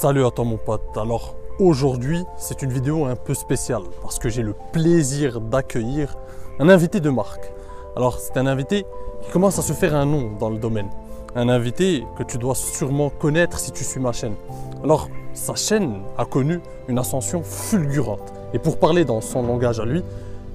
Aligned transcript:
Salut 0.00 0.24
à 0.24 0.30
toi 0.30 0.46
mon 0.46 0.56
pote. 0.56 0.96
Alors 0.96 1.34
aujourd'hui 1.58 2.24
c'est 2.38 2.62
une 2.62 2.72
vidéo 2.72 3.04
un 3.04 3.16
peu 3.16 3.34
spéciale 3.34 3.82
parce 4.00 4.18
que 4.18 4.30
j'ai 4.30 4.40
le 4.40 4.54
plaisir 4.72 5.42
d'accueillir 5.42 6.16
un 6.58 6.70
invité 6.70 7.00
de 7.00 7.10
marque. 7.10 7.52
Alors 7.96 8.18
c'est 8.18 8.38
un 8.38 8.46
invité 8.46 8.86
qui 9.20 9.30
commence 9.30 9.58
à 9.58 9.62
se 9.62 9.74
faire 9.74 9.94
un 9.94 10.06
nom 10.06 10.30
dans 10.38 10.48
le 10.48 10.56
domaine. 10.56 10.88
Un 11.34 11.50
invité 11.50 12.06
que 12.16 12.22
tu 12.22 12.38
dois 12.38 12.54
sûrement 12.54 13.10
connaître 13.10 13.58
si 13.58 13.72
tu 13.72 13.84
suis 13.84 14.00
ma 14.00 14.12
chaîne. 14.12 14.36
Alors 14.82 15.10
sa 15.34 15.54
chaîne 15.54 16.00
a 16.16 16.24
connu 16.24 16.60
une 16.88 16.98
ascension 16.98 17.42
fulgurante. 17.42 18.32
Et 18.54 18.58
pour 18.58 18.78
parler 18.78 19.04
dans 19.04 19.20
son 19.20 19.42
langage 19.42 19.80
à 19.80 19.84
lui, 19.84 20.02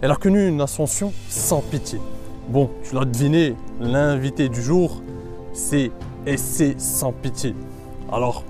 elle 0.02 0.10
a 0.10 0.16
connu 0.16 0.48
une 0.48 0.60
ascension 0.60 1.14
sans 1.30 1.62
pitié. 1.62 2.02
Bon, 2.50 2.72
tu 2.82 2.96
l'as 2.96 3.06
deviné, 3.06 3.56
l'invité 3.80 4.50
du 4.50 4.64
jour, 4.64 5.04
c'est 5.54 5.92
SC 6.26 6.80
sans 6.80 7.12
pitié. 7.12 7.54
Alors, 8.12 8.44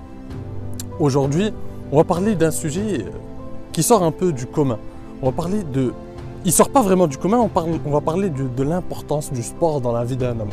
aujourd'hui, 0.98 1.52
on 1.92 1.96
va 1.96 2.04
parler 2.04 2.34
d'un 2.34 2.50
sujet 2.50 3.00
euh, 3.00 3.10
qui 3.72 3.82
sort 3.82 4.02
un 4.02 4.10
peu 4.10 4.32
du 4.32 4.46
commun. 4.46 4.78
On 5.22 5.26
va 5.26 5.32
parler 5.32 5.62
de... 5.62 5.92
Il 6.44 6.52
sort 6.52 6.70
pas 6.70 6.82
vraiment 6.82 7.06
du 7.06 7.16
commun, 7.16 7.38
on, 7.38 7.90
va 7.90 8.00
parler 8.00 8.30
de, 8.30 8.62
l'importance 8.62 9.32
du 9.32 9.42
sport 9.42 9.80
dans 9.80 9.92
la 9.92 10.04
vie 10.04 10.16
d'un 10.16 10.38
homme. 10.38 10.50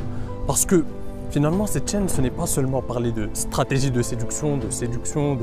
Parce 0.48 0.65
que 0.65 0.84
finalement, 1.29 1.67
cette 1.67 1.91
chaîne, 1.91 2.09
ce 2.09 2.20
n'est 2.20 2.31
pas 2.31 2.48
seulement 2.48 2.81
parler 2.81 3.11
de 3.11 3.29
stratégie 3.34 3.91
de 3.91 4.01
séduction, 4.01 4.57
de 4.57 4.71
séduction, 4.71 5.37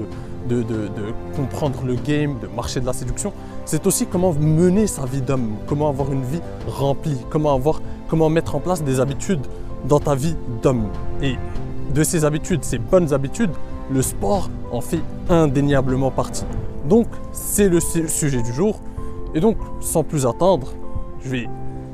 de, 0.49 0.63
de 0.65 0.89
comprendre 1.37 1.83
le 1.87 1.95
game, 1.95 2.37
de 2.43 2.49
marcher 2.49 2.81
de 2.81 2.87
la 2.87 2.93
séduction. 2.93 3.33
C'est 3.65 3.87
aussi 3.87 4.07
comment 4.07 4.33
mener 4.33 4.89
sa 4.89 5.05
vie 5.05 5.23
d'homme, 5.23 5.53
comment 5.69 5.89
avoir 5.89 6.11
une 6.11 6.25
vie 6.25 6.41
remplie, 6.67 7.19
comment, 7.31 7.55
avoir, 7.55 7.81
comment 8.09 8.29
mettre 8.29 8.57
en 8.57 8.61
place 8.61 8.83
des 8.83 8.99
habitudes 8.99 9.47
dans 9.89 10.01
ta 10.01 10.17
vie 10.17 10.35
d'homme. 10.63 10.89
Et 11.23 11.37
de 11.95 12.03
ces 12.03 12.25
habitudes, 12.25 12.65
ces 12.65 12.79
bonnes 12.79 13.13
habitudes, 13.13 13.53
le 13.91 14.03
sport 14.03 14.49
en 14.73 14.81
fait 14.81 15.01
indéniablement 15.29 16.11
partie. 16.11 16.45
Donc, 16.89 17.07
c'est 17.33 17.69
le 17.69 17.81
sujet 17.81 18.43
du 18.43 18.53
jour. 18.53 18.81
Et 19.35 19.41
donc, 19.41 19.57
sans 19.81 20.03
plus 20.03 20.27
attendre, 20.27 20.69
je 21.23 21.29
vais 21.29 21.49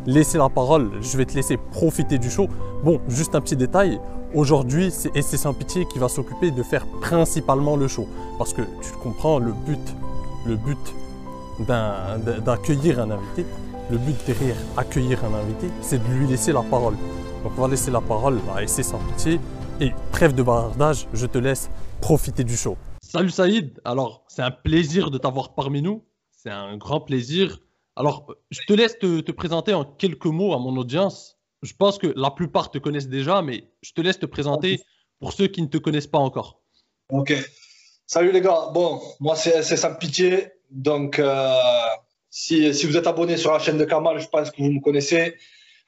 laisser 0.07 0.39
la 0.39 0.49
parole, 0.49 0.91
je 1.01 1.17
vais 1.17 1.25
te 1.25 1.35
laisser 1.35 1.57
profiter 1.57 2.19
du 2.19 2.31
show. 2.31 2.49
Bon, 2.85 3.01
juste 3.09 3.35
un 3.35 3.41
petit 3.41 3.57
détail, 3.57 4.01
aujourd'hui, 4.35 4.91
c'est 4.91 5.11
SC 5.21 5.37
Sans 5.37 5.53
Pitié 5.53 5.87
qui 5.87 5.99
va 5.99 6.09
s'occuper 6.09 6.51
de 6.51 6.63
faire 6.63 6.87
principalement 7.01 7.77
le 7.77 7.89
show. 7.89 8.07
Parce 8.39 8.53
que 8.53 8.63
tu 8.63 8.93
comprends, 9.03 9.39
le 9.39 9.53
but, 9.53 9.95
le 10.47 10.57
but 10.57 10.95
d'accueillir 12.45 13.01
un 13.01 13.11
invité, 13.11 13.47
le 13.91 13.99
but 13.99 14.17
derrière 14.27 14.57
accueillir 14.77 15.25
un 15.25 15.35
invité, 15.39 15.69
c'est 15.81 15.99
de 15.99 16.15
lui 16.15 16.27
laisser 16.27 16.53
la 16.53 16.63
parole. 16.63 16.95
Donc 17.43 17.53
on 17.57 17.63
va 17.63 17.69
laisser 17.69 17.91
la 17.91 18.01
parole 18.01 18.39
à 18.55 18.67
SC 18.67 18.85
Sans 18.85 18.99
Pitié. 18.99 19.41
Et 19.81 19.93
trêve 20.11 20.35
de 20.35 20.43
bavardage, 20.43 21.07
je 21.13 21.27
te 21.27 21.37
laisse 21.37 21.71
profiter 22.01 22.45
du 22.45 22.57
show. 22.57 22.77
Salut 23.03 23.31
Saïd, 23.31 23.81
alors 23.85 24.25
c'est 24.29 24.43
un 24.43 24.51
plaisir 24.51 25.11
de 25.11 25.19
t'avoir 25.19 25.55
parmi 25.55 25.83
nous, 25.83 26.05
c'est 26.31 26.51
un 26.51 26.77
grand 26.77 27.01
plaisir. 27.01 27.61
Alors 27.97 28.35
je 28.51 28.61
te 28.67 28.73
laisse 28.73 28.99
te, 28.99 29.21
te, 29.21 29.33
présenter 29.33 29.75
en 29.75 29.85
quelques 29.85 30.27
mots 30.27 30.53
à 30.53 30.59
mon 30.59 30.77
audience. 30.77 31.39
Je 31.63 31.73
pense 31.73 31.99
que 31.99 32.13
la 32.17 32.31
plupart 32.31 32.71
te 32.71 32.79
connaissent 32.79 33.09
déjà, 33.09 33.43
mais 33.43 33.71
je 33.83 33.93
te 33.93 34.01
laisse 34.01 34.19
te 34.19 34.27
présenter 34.27 34.81
pour 35.19 35.33
ceux 35.33 35.47
qui 35.47 35.63
ne 35.63 35.67
te 35.67 35.79
connaissent 35.79 36.07
pas 36.07 36.19
encore. 36.19 36.61
Ok. 37.11 37.33
Salut 38.07 38.33
les 38.33 38.41
gars, 38.41 38.71
bon, 38.73 39.01
moi 39.19 39.35
c'est 39.35 39.63
sans 39.63 39.95
pitié, 39.95 40.49
donc 40.71 41.19
euh, 41.19 41.55
si, 42.31 42.73
si, 42.75 42.87
vous 42.87 42.97
êtes 42.97 43.07
abonné 43.07 43.37
sur 43.37 43.53
la 43.53 43.59
chaîne 43.59 43.79
de 43.79 43.85
Kamal, 43.85 44.21
je 44.21 44.29
pense 44.29 44.51
que 44.51 44.63
vous 44.63 44.71
me 44.71 44.81
connaissez. 44.81 45.35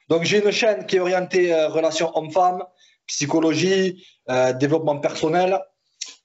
Donc 0.09 0.23
j'ai 0.23 0.43
une 0.43 0.51
chaîne 0.51 0.85
qui 0.85 0.97
est 0.97 0.99
orientée 0.99 1.53
euh, 1.53 1.69
relations 1.69 2.11
hommes-femmes, 2.17 2.63
psychologie, 3.05 4.05
euh, 4.29 4.53
développement 4.53 4.97
personnel. 4.99 5.59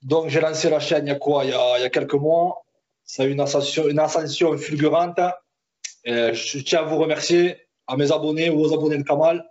Donc, 0.02 0.28
j'ai 0.28 0.40
lancé 0.40 0.70
la 0.70 0.80
chaîne 0.80 1.06
il 1.06 1.10
y 1.10 1.12
a 1.12 1.18
quoi? 1.18 1.44
Il 1.44 1.50
y 1.50 1.54
a, 1.54 1.90
quelques 1.90 2.14
mois. 2.14 2.64
Ça 3.04 3.22
a 3.22 3.26
eu 3.26 3.30
une 3.30 3.40
ascension, 3.40 4.56
fulgurante. 4.56 5.20
Et 6.04 6.34
je 6.34 6.58
tiens 6.58 6.80
à 6.80 6.82
vous 6.82 6.98
remercier, 6.98 7.56
à 7.86 7.96
mes 7.96 8.12
abonnés 8.12 8.50
ou 8.50 8.60
aux 8.60 8.74
abonnés 8.74 8.98
de 8.98 9.02
Kamal. 9.02 9.44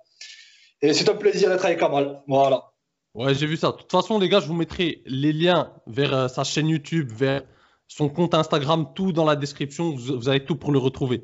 Et 0.81 0.94
c'est 0.94 1.09
un 1.09 1.16
plaisir 1.16 1.50
d'être 1.50 1.66
avec 1.66 1.80
Kamal. 1.80 2.22
Voilà. 2.28 2.72
Ouais, 3.16 3.34
j'ai 3.34 3.47
vu 3.47 3.58
ça. 3.58 3.72
De 3.72 3.78
toute 3.78 3.92
façon, 3.92 4.20
les 4.20 4.30
gars, 4.30 4.40
je 4.40 4.47
vous 4.47 4.53
mettrai 4.53 5.02
les 5.06 5.34
liens 5.34 5.72
vers 5.88 6.14
euh, 6.14 6.28
sa 6.28 6.44
chaîne 6.44 6.68
YouTube, 6.68 7.12
vers 7.12 7.44
son 7.88 8.09
compte 8.09 8.34
Instagram, 8.34 8.88
tout 8.96 9.12
dans 9.12 9.26
la 9.26 9.36
description. 9.36 9.96
Vous, 9.96 10.30
avez 10.30 10.44
tout 10.44 10.56
pour 10.56 10.72
le 10.72 10.80
retrouver. 10.80 11.24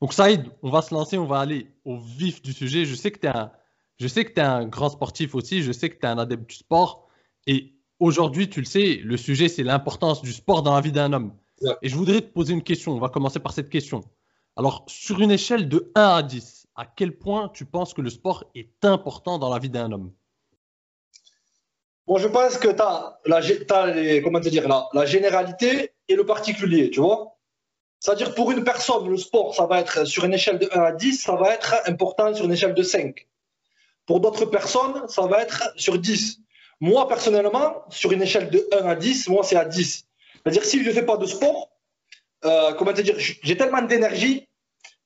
Donc, 0.00 0.12
Saïd, 0.12 0.44
on 0.62 0.70
va 0.70 0.82
se 0.82 0.94
lancer, 0.94 1.16
on 1.16 1.26
va 1.26 1.40
aller 1.40 1.68
au 1.84 1.98
vif 1.98 2.42
du 2.42 2.52
sujet. 2.52 2.84
Je 2.84 2.94
sais 2.94 3.10
que 3.10 3.18
tu 3.18 3.26
es 3.26 3.30
un 3.30 3.52
je 4.02 4.08
sais 4.08 4.24
que 4.24 4.32
tu 4.32 4.40
un 4.40 4.66
grand 4.66 4.90
sportif 4.90 5.36
aussi, 5.36 5.62
je 5.62 5.70
sais 5.70 5.88
que 5.88 5.94
tu 5.94 6.06
es 6.06 6.08
un 6.08 6.18
adepte 6.18 6.48
du 6.48 6.56
sport. 6.56 7.08
Et 7.46 7.71
aujourd'hui, 8.02 8.50
tu 8.50 8.60
le 8.60 8.66
sais, 8.66 9.00
le 9.02 9.16
sujet, 9.16 9.48
c'est 9.48 9.62
l'importance 9.62 10.22
du 10.22 10.32
sport 10.32 10.62
dans 10.62 10.74
la 10.74 10.80
vie 10.80 10.92
d'un 10.92 11.12
homme. 11.12 11.32
Et 11.82 11.88
je 11.88 11.94
voudrais 11.94 12.20
te 12.20 12.32
poser 12.32 12.52
une 12.52 12.64
question. 12.64 12.92
On 12.92 12.98
va 12.98 13.08
commencer 13.08 13.38
par 13.38 13.52
cette 13.52 13.68
question. 13.68 14.02
Alors, 14.56 14.84
sur 14.88 15.20
une 15.20 15.30
échelle 15.30 15.68
de 15.68 15.92
1 15.94 16.02
à 16.02 16.22
10, 16.22 16.66
à 16.74 16.84
quel 16.84 17.16
point 17.16 17.48
tu 17.48 17.64
penses 17.64 17.94
que 17.94 18.02
le 18.02 18.10
sport 18.10 18.44
est 18.56 18.84
important 18.84 19.38
dans 19.38 19.48
la 19.48 19.60
vie 19.60 19.70
d'un 19.70 19.92
homme? 19.92 20.12
Bon, 22.08 22.18
je 22.18 22.26
pense 22.26 22.58
que 22.58 22.68
tu 22.68 22.82
as, 22.82 23.20
la, 23.24 23.40
comment 24.20 24.40
te 24.40 24.48
dire, 24.48 24.66
la, 24.68 24.88
la 24.92 25.06
généralité 25.06 25.92
et 26.08 26.16
le 26.16 26.26
particulier, 26.26 26.90
tu 26.90 27.00
vois? 27.00 27.38
C'est-à-dire, 28.00 28.34
pour 28.34 28.50
une 28.50 28.64
personne, 28.64 29.08
le 29.08 29.16
sport, 29.16 29.54
ça 29.54 29.66
va 29.66 29.78
être 29.78 30.04
sur 30.04 30.24
une 30.24 30.34
échelle 30.34 30.58
de 30.58 30.68
1 30.72 30.80
à 30.80 30.90
10, 30.90 31.22
ça 31.22 31.36
va 31.36 31.54
être 31.54 31.76
important 31.86 32.34
sur 32.34 32.46
une 32.46 32.52
échelle 32.52 32.74
de 32.74 32.82
5. 32.82 33.28
Pour 34.06 34.18
d'autres 34.18 34.46
personnes, 34.46 35.06
ça 35.06 35.28
va 35.28 35.40
être 35.42 35.72
sur 35.76 35.96
10. 35.96 36.41
Moi, 36.82 37.06
personnellement, 37.06 37.84
sur 37.90 38.10
une 38.10 38.22
échelle 38.22 38.50
de 38.50 38.68
1 38.72 38.86
à 38.88 38.96
10, 38.96 39.28
moi, 39.28 39.44
c'est 39.44 39.54
à 39.54 39.64
10. 39.64 40.04
C'est-à-dire, 40.34 40.64
si 40.64 40.82
je 40.82 40.88
ne 40.88 40.92
fais 40.92 41.06
pas 41.06 41.16
de 41.16 41.26
sport, 41.26 41.70
euh, 42.44 42.74
comment 42.74 42.92
te 42.92 43.00
dire, 43.00 43.14
j'ai 43.18 43.56
tellement 43.56 43.82
d'énergie 43.82 44.48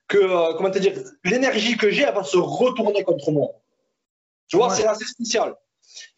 que, 0.08 0.16
euh, 0.16 0.54
comment 0.54 0.70
te 0.70 0.78
dire, 0.78 0.94
l'énergie 1.22 1.76
que 1.76 1.90
j'ai, 1.90 2.04
elle 2.04 2.14
va 2.14 2.24
se 2.24 2.38
retourner 2.38 3.04
contre 3.04 3.30
moi. 3.30 3.50
Tu 4.48 4.56
vois, 4.56 4.68
ouais. 4.68 4.74
c'est 4.74 4.86
assez 4.86 5.04
spécial. 5.04 5.54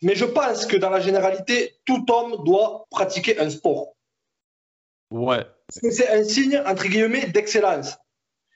Mais 0.00 0.14
je 0.14 0.26
pense 0.26 0.64
que 0.64 0.76
dans 0.76 0.91
la 0.91 1.00
généralité, 1.00 1.74
tout 1.84 2.06
homme 2.08 2.44
doit 2.44 2.86
pratiquer 2.92 3.41
un 3.41 3.50
sport. 3.50 3.97
Ouais. 5.10 5.44
C'est 5.70 6.08
un 6.08 6.22
signe, 6.22 6.62
entre 6.66 6.86
guillemets, 6.86 7.26
d'excellence. 7.26 7.97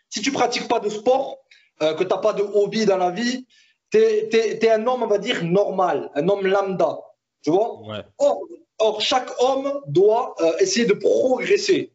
Si 0.09 0.23
tu 0.23 0.31
pratiques 0.31 0.69
pas 0.69 0.79
de 0.79 0.89
sport, 0.89 1.39
euh, 1.83 1.95
que 1.95 2.05
tu 2.05 2.11
n'as 2.11 2.19
pas 2.19 2.33
de 2.33 2.43
hobby 2.43 2.87
dans 2.87 2.99
la 2.99 3.11
vie, 3.11 3.45
tu 3.93 3.99
es, 3.99 4.71
un 4.71 4.87
homme, 4.87 5.03
on 5.03 5.07
va 5.07 5.19
dire, 5.19 5.45
normal, 5.45 6.11
un 6.15 6.29
homme 6.29 6.47
lambda. 6.47 6.99
Tu 7.43 7.51
vois 7.51 7.81
ouais. 7.83 8.05
or, 8.19 8.43
or, 8.79 9.01
chaque 9.01 9.31
homme 9.41 9.81
doit 9.87 10.35
euh, 10.41 10.53
essayer 10.61 10.87
de 10.87 10.95
progresser. 10.95 11.93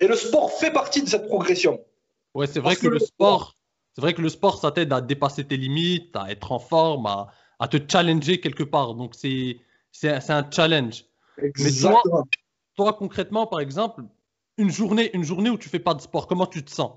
Et 0.00 0.06
le 0.06 0.16
sport 0.16 0.52
fait 0.52 0.72
partie 0.72 1.02
de 1.02 1.08
cette 1.08 1.26
progression. 1.26 1.80
Ouais, 2.34 2.46
c'est 2.46 2.60
vrai 2.60 2.74
que, 2.74 2.82
que, 2.82 2.88
le 2.88 2.98
sport, 2.98 3.54
c'est 3.94 4.00
vrai 4.00 4.12
que 4.12 4.20
le 4.20 4.28
sport, 4.28 4.58
ça 4.58 4.72
t'aide 4.72 4.92
à 4.92 5.00
dépasser 5.00 5.44
tes 5.44 5.56
limites, 5.56 6.14
à 6.16 6.30
être 6.30 6.50
en 6.52 6.58
forme, 6.58 7.06
à, 7.06 7.28
à 7.60 7.68
te 7.68 7.76
challenger 7.90 8.40
quelque 8.40 8.64
part. 8.64 8.94
Donc, 8.94 9.14
c'est, 9.14 9.58
c'est, 9.92 10.30
un 10.30 10.50
challenge. 10.50 11.04
Exactement. 11.40 12.00
Mais 12.04 12.10
toi, 12.10 12.24
toi, 12.76 12.92
concrètement, 12.94 13.46
par 13.46 13.60
exemple, 13.60 14.02
une 14.58 14.70
journée, 14.70 15.10
une 15.14 15.24
journée 15.24 15.50
où 15.50 15.58
tu 15.58 15.68
fais 15.68 15.78
pas 15.78 15.94
de 15.94 16.00
sport, 16.00 16.26
comment 16.26 16.46
tu 16.46 16.64
te 16.64 16.70
sens 16.70 16.90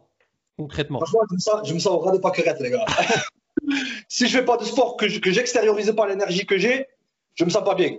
concrètement? 0.58 1.00
Franchement, 1.00 1.22
je 1.30 1.36
me 1.36 1.40
sens, 1.40 1.68
je 1.70 1.74
me 1.74 1.80
sens 1.80 1.94
au 1.94 2.00
ras 2.00 2.12
de 2.12 2.18
paquerette, 2.18 2.60
les 2.60 2.72
gars. 2.72 2.86
si 4.08 4.28
je 4.28 4.38
fais 4.38 4.46
pas 4.46 4.58
de 4.58 4.64
sport, 4.64 4.98
que, 4.98 5.08
je, 5.08 5.20
j'extériorise 5.24 5.94
pas 5.96 6.08
l'énergie 6.08 6.46
que 6.46 6.58
j'ai, 6.58 6.88
je 7.36 7.44
me 7.44 7.50
sens 7.50 7.64
pas 7.64 7.76
bien. 7.76 7.98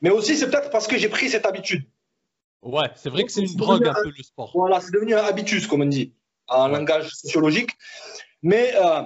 Mais 0.00 0.10
aussi, 0.10 0.36
c'est 0.36 0.50
peut-être 0.50 0.70
parce 0.70 0.86
que 0.86 0.96
j'ai 0.96 1.08
pris 1.08 1.28
cette 1.28 1.46
habitude. 1.46 1.84
Ouais, 2.62 2.88
c'est 2.94 3.10
vrai 3.10 3.24
que 3.24 3.32
c'est 3.32 3.42
une 3.42 3.56
drogue 3.56 3.86
un, 3.86 3.90
un, 3.90 3.94
peu 3.94 4.12
le 4.16 4.22
sport. 4.22 4.50
Voilà, 4.54 4.80
c'est 4.80 4.92
devenu 4.92 5.14
un 5.14 5.24
habitus, 5.24 5.66
comme 5.66 5.82
on 5.82 5.86
dit, 5.86 6.12
en 6.48 6.66
ouais. 6.66 6.76
langage 6.78 7.08
sociologique. 7.10 7.70
Mais 8.42 8.74
euh, 8.76 9.02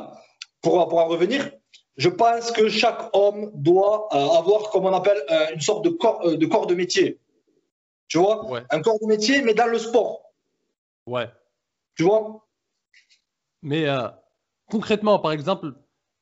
pour, 0.60 0.88
pour 0.88 0.98
en 0.98 1.06
revenir, 1.06 1.50
je 1.96 2.08
pense 2.08 2.50
que 2.50 2.68
chaque 2.68 3.10
homme 3.12 3.50
doit 3.54 4.08
euh, 4.12 4.38
avoir, 4.38 4.70
comme 4.70 4.86
on 4.86 4.92
appelle, 4.92 5.22
euh, 5.30 5.54
une 5.54 5.60
sorte 5.60 5.84
de 5.84 5.90
corps, 5.90 6.36
de 6.36 6.46
corps 6.46 6.66
de 6.66 6.74
métier. 6.74 7.20
Tu 8.08 8.18
vois? 8.18 8.44
Ouais. 8.50 8.62
Un 8.70 8.82
corps 8.82 8.98
de 9.00 9.06
métier, 9.06 9.42
mais 9.42 9.54
dans 9.54 9.66
le 9.66 9.78
sport. 9.78 10.32
Ouais. 11.06 11.30
Tu 11.96 12.02
vois? 12.02 12.44
Mais 13.62 13.86
concrètement, 14.68 15.18
par 15.18 15.32
exemple, 15.32 15.74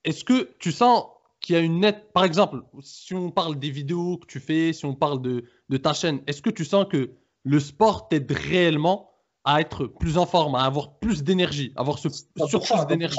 est-ce 0.05 0.25
que 0.25 0.55
tu 0.59 0.73
sens 0.73 1.05
qu'il 1.43 1.57
y 1.57 1.59
a 1.59 1.61
une 1.61 1.81
nette. 1.81 2.13
Par 2.13 2.25
exemple, 2.25 2.63
si 2.81 3.15
on 3.15 3.31
parle 3.31 3.59
des 3.59 3.71
vidéos 3.71 4.17
que 4.17 4.27
tu 4.27 4.41
fais, 4.41 4.73
si 4.73 4.87
on 4.87 4.95
parle 4.95 5.21
de, 5.21 5.45
de 5.69 5.77
ta 5.77 5.93
chaîne, 5.93 6.23
est-ce 6.27 6.41
que 6.41 6.51
tu 6.51 6.65
sens 6.65 6.87
que 6.89 7.11
le 7.45 7.61
sport 7.61 8.09
t'aide 8.09 8.31
réellement 8.31 9.11
à 9.45 9.61
être 9.61 9.87
plus 9.87 10.17
en 10.17 10.25
forme, 10.25 10.55
à 10.55 10.63
avoir 10.63 10.99
plus 10.99 11.25
d'énergie, 11.25 11.73
à 11.77 11.81
avoir 11.81 11.99
ce 11.99 12.09
surplus 12.47 12.87
d'énergie? 12.89 13.19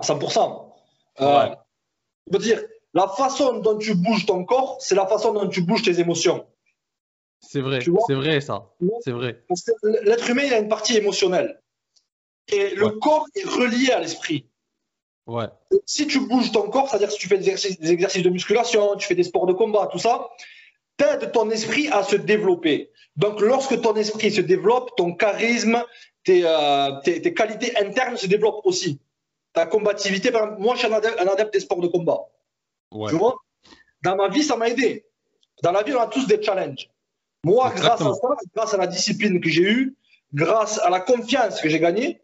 100%. 0.00 0.72
Euh, 1.20 1.48
ouais. 1.48 1.56
Je 2.26 2.36
veux 2.36 2.42
dire, 2.42 2.60
la 2.94 3.06
façon 3.06 3.60
dont 3.60 3.78
tu 3.78 3.94
bouges 3.94 4.26
ton 4.26 4.44
corps, 4.44 4.76
c'est 4.80 4.96
la 4.96 5.06
façon 5.06 5.32
dont 5.32 5.48
tu 5.48 5.62
bouges 5.62 5.82
tes 5.82 6.00
émotions. 6.00 6.46
C'est 7.40 7.60
vrai, 7.60 7.80
c'est 8.06 8.14
vrai 8.14 8.40
ça. 8.40 8.70
C'est 9.02 9.12
vrai. 9.12 9.44
Parce 9.48 9.62
que 9.62 9.72
l'être 10.04 10.28
humain, 10.28 10.42
il 10.44 10.52
a 10.52 10.58
une 10.58 10.68
partie 10.68 10.96
émotionnelle. 10.96 11.62
Et 12.48 12.74
le 12.74 12.90
corps 12.90 13.26
est 13.34 13.44
relié 13.44 13.92
à 13.92 14.00
l'esprit. 14.00 14.49
Ouais. 15.26 15.46
Si 15.86 16.06
tu 16.06 16.20
bouges 16.20 16.50
ton 16.52 16.68
corps, 16.70 16.88
c'est-à-dire 16.88 17.10
si 17.10 17.18
tu 17.18 17.28
fais 17.28 17.38
des 17.38 17.48
exercices, 17.48 17.78
des 17.78 17.92
exercices, 17.92 18.22
de 18.22 18.30
musculation, 18.30 18.96
tu 18.96 19.06
fais 19.06 19.14
des 19.14 19.22
sports 19.22 19.46
de 19.46 19.52
combat, 19.52 19.88
tout 19.90 19.98
ça, 19.98 20.28
t'aide 20.96 21.32
ton 21.32 21.50
esprit 21.50 21.88
à 21.88 22.02
se 22.02 22.16
développer. 22.16 22.90
Donc, 23.16 23.40
lorsque 23.40 23.80
ton 23.80 23.94
esprit 23.96 24.30
se 24.30 24.40
développe, 24.40 24.90
ton 24.96 25.14
charisme, 25.14 25.82
tes, 26.24 26.42
euh, 26.44 27.00
tes, 27.02 27.20
tes 27.22 27.34
qualités 27.34 27.76
internes 27.76 28.16
se 28.16 28.26
développent 28.26 28.64
aussi. 28.64 29.00
Ta 29.52 29.66
combativité, 29.66 30.30
par 30.30 30.44
exemple, 30.44 30.62
moi, 30.62 30.74
je 30.74 30.80
suis 30.80 30.88
un 30.88 30.92
adepte, 30.92 31.20
un 31.20 31.26
adepte 31.26 31.52
des 31.52 31.60
sports 31.60 31.80
de 31.80 31.88
combat. 31.88 32.20
Ouais. 32.92 33.10
Tu 33.10 33.16
vois? 33.16 33.36
Dans 34.02 34.16
ma 34.16 34.28
vie, 34.28 34.42
ça 34.42 34.56
m'a 34.56 34.68
aidé. 34.68 35.06
Dans 35.62 35.72
la 35.72 35.82
vie, 35.82 35.94
on 35.94 36.00
a 36.00 36.06
tous 36.06 36.26
des 36.26 36.42
challenges. 36.42 36.88
Moi, 37.44 37.72
grâce 37.74 38.00
à 38.00 38.14
ça, 38.14 38.28
grâce 38.54 38.74
à 38.74 38.76
la 38.76 38.86
discipline 38.86 39.40
que 39.40 39.48
j'ai 39.48 39.62
eue, 39.62 39.96
grâce 40.34 40.78
à 40.78 40.90
la 40.90 41.00
confiance 41.00 41.60
que 41.60 41.68
j'ai 41.68 41.80
gagnée, 41.80 42.20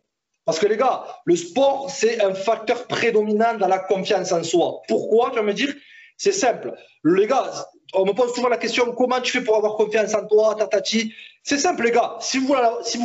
parce 0.47 0.61
que 0.61 0.67
les 0.67 0.77
gars, 0.77 1.05
le 1.25 1.35
sport, 1.35 1.91
c'est 1.91 2.23
un 2.23 2.33
facteur 2.33 2.87
prédominant 2.87 3.55
dans 3.55 3.67
la 3.67 3.81
confiance 3.81 4.31
en 4.31 4.45
soi. 4.45 4.81
Pourquoi 4.87 5.31
Tu 5.31 5.37
vas 5.37 5.43
me 5.43 5.53
dire, 5.53 5.75
c'est 6.17 6.33
simple. 6.33 6.73
Les 7.03 7.27
gars, 7.27 7.51
on 7.95 8.07
me 8.07 8.13
pose 8.13 8.33
souvent 8.33 8.49
la 8.49 8.57
question, 8.57 8.93
comment 8.93 9.21
tu 9.21 9.33
fais 9.33 9.43
pour 9.43 9.57
avoir 9.57 9.75
confiance 9.75 10.15
en 10.15 10.25
toi, 10.25 10.55
tatati 10.55 11.13
C'est 11.43 11.59
simple, 11.59 11.83
les 11.83 11.91
gars. 11.91 12.17
Si 12.21 12.39
vous, 12.39 12.55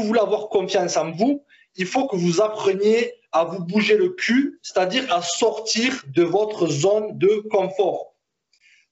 voulez, 0.03 0.19
avoir 0.19 0.49
confiance 0.49 0.95
en 0.97 1.11
vous, 1.11 1.43
il 1.77 1.87
faut 1.87 2.07
que 2.07 2.15
vous 2.15 2.41
appreniez 2.41 3.15
à 3.31 3.43
vous 3.43 3.63
bouger 3.63 3.97
le 3.97 4.09
cul, 4.09 4.59
c'est-à-dire 4.61 5.11
à 5.11 5.23
sortir 5.23 6.03
de 6.13 6.21
votre 6.21 6.67
zone 6.67 7.17
de 7.17 7.43
confort. 7.49 8.13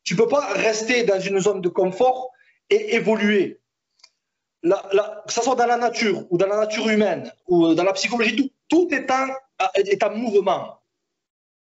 Tu 0.04 0.16
peux 0.16 0.28
pas 0.28 0.54
rester 0.54 1.04
dans 1.04 1.20
une 1.20 1.40
zone 1.40 1.62
de 1.62 1.70
confort 1.70 2.32
et 2.72 2.96
évoluer. 2.96 3.59
La- 4.62 4.84
la- 4.92 5.24
que 5.26 5.32
ce 5.34 5.42
soit 5.42 5.56
dans 5.56 5.66
la 5.66 5.78
nature 5.78 6.26
ou 6.30 6.38
dans 6.38 6.48
la 6.48 6.58
nature 6.58 6.88
humaine 6.90 7.32
ou 7.48 7.74
dans 7.74 7.84
la 7.84 7.94
psychologie, 7.94 8.36
tout, 8.36 8.50
tout 8.68 8.94
est, 8.94 9.10
en, 9.10 9.28
est 9.76 10.04
en 10.04 10.16
mouvement. 10.16 10.80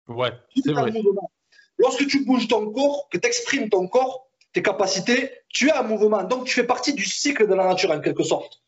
Ouais, 0.08 0.32
Tout 0.56 0.62
c'est 0.64 0.72
est 0.72 0.78
en 0.78 0.82
vrai. 0.82 0.92
mouvement. 0.92 1.32
Lorsque 1.78 2.06
tu 2.08 2.24
bouges 2.24 2.48
ton 2.48 2.72
corps, 2.72 3.08
que 3.10 3.18
tu 3.18 3.28
exprimes 3.28 3.70
ton 3.70 3.88
corps, 3.88 4.28
tes 4.54 4.62
capacités, 4.62 5.32
tu 5.50 5.70
es 5.70 5.74
en 5.74 5.84
mouvement. 5.84 6.24
Donc, 6.24 6.46
tu 6.46 6.54
fais 6.54 6.66
partie 6.66 6.94
du 6.94 7.04
cycle 7.06 7.48
de 7.48 7.54
la 7.56 7.66
nature 7.68 7.90
en 7.92 8.00
quelque 8.00 8.24
sorte. 8.24 8.62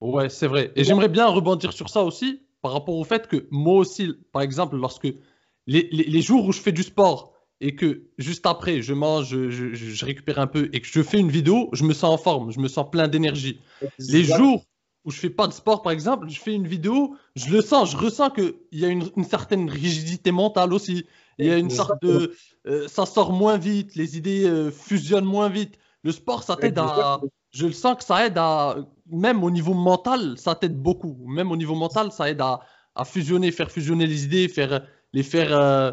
Ouais, 0.00 0.28
c'est 0.28 0.48
vrai. 0.48 0.72
Et 0.74 0.82
j'aimerais 0.82 1.08
bien 1.08 1.26
rebondir 1.28 1.72
sur 1.72 1.88
ça 1.88 2.02
aussi, 2.02 2.42
par 2.62 2.72
rapport 2.72 2.96
au 2.96 3.04
fait 3.04 3.28
que 3.28 3.46
moi 3.52 3.76
aussi, 3.76 4.12
par 4.32 4.42
exemple, 4.42 4.76
lorsque 4.76 5.04
les, 5.04 5.88
les- 5.92 6.04
les 6.04 6.22
jours 6.22 6.44
où 6.46 6.52
je 6.52 6.60
fais 6.60 6.72
du 6.72 6.82
sport 6.82 7.32
et 7.60 7.74
que 7.74 8.02
juste 8.18 8.46
après, 8.46 8.82
je 8.82 8.92
mange, 8.94 9.28
je, 9.30 9.50
je- 9.50 9.74
je 9.74 10.04
récupère 10.04 10.38
un 10.38 10.46
peu 10.46 10.68
et 10.72 10.80
que 10.80 10.86
je 10.86 11.02
fais 11.02 11.18
une 11.18 11.30
vidéo, 11.30 11.68
je 11.72 11.84
me 11.84 11.94
sens 11.94 12.10
en 12.14 12.18
forme, 12.22 12.50
je 12.52 12.60
me 12.60 12.68
sens 12.68 12.86
plein 12.90 13.08
d'énergie. 13.08 13.60
Les 14.08 14.24
jours 14.38 14.64
où 15.04 15.10
je 15.10 15.18
fais 15.18 15.30
pas 15.30 15.46
de 15.46 15.52
sport, 15.52 15.82
par 15.82 15.92
exemple, 15.92 16.28
je 16.28 16.38
fais 16.40 16.52
une 16.54 16.66
vidéo, 16.66 17.16
je 17.36 17.48
le 17.50 17.62
sens, 17.62 17.92
je 17.92 17.96
ressens 17.96 18.30
qu'il 18.30 18.54
y 18.72 18.84
a 18.84 18.88
une, 18.88 19.08
une 19.16 19.24
certaine 19.24 19.70
rigidité 19.70 20.32
mentale 20.32 20.72
aussi. 20.74 21.06
Il 21.38 21.46
y 21.46 21.50
a 21.50 21.56
une 21.58 21.70
sorte 21.70 22.02
de. 22.02 22.32
euh, 22.66 22.88
ça 22.88 23.06
sort 23.06 23.32
moins 23.32 23.56
vite, 23.58 23.94
les 23.94 24.16
idées 24.18 24.44
euh, 24.46 24.70
fusionnent 24.70 25.24
moins 25.24 25.48
vite. 25.48 25.78
Le 26.02 26.12
sport, 26.12 26.42
ça 26.42 26.56
t'aide 26.56 26.78
à. 26.78 27.20
Je 27.52 27.66
le 27.66 27.72
sens 27.72 27.96
que 27.96 28.04
ça 28.04 28.26
aide 28.26 28.36
à. 28.38 28.76
Même 29.10 29.44
au 29.44 29.50
niveau 29.50 29.74
mental, 29.74 30.36
ça 30.38 30.54
t'aide 30.56 30.76
beaucoup. 30.76 31.16
Même 31.26 31.52
au 31.52 31.56
niveau 31.56 31.74
mental, 31.74 32.10
ça 32.12 32.28
aide 32.30 32.40
à, 32.40 32.60
à 32.94 33.04
fusionner, 33.04 33.52
faire 33.52 33.70
fusionner 33.70 34.06
les 34.06 34.24
idées, 34.24 34.48
faire, 34.48 34.86
les 35.12 35.22
faire. 35.22 35.54
euh, 35.56 35.92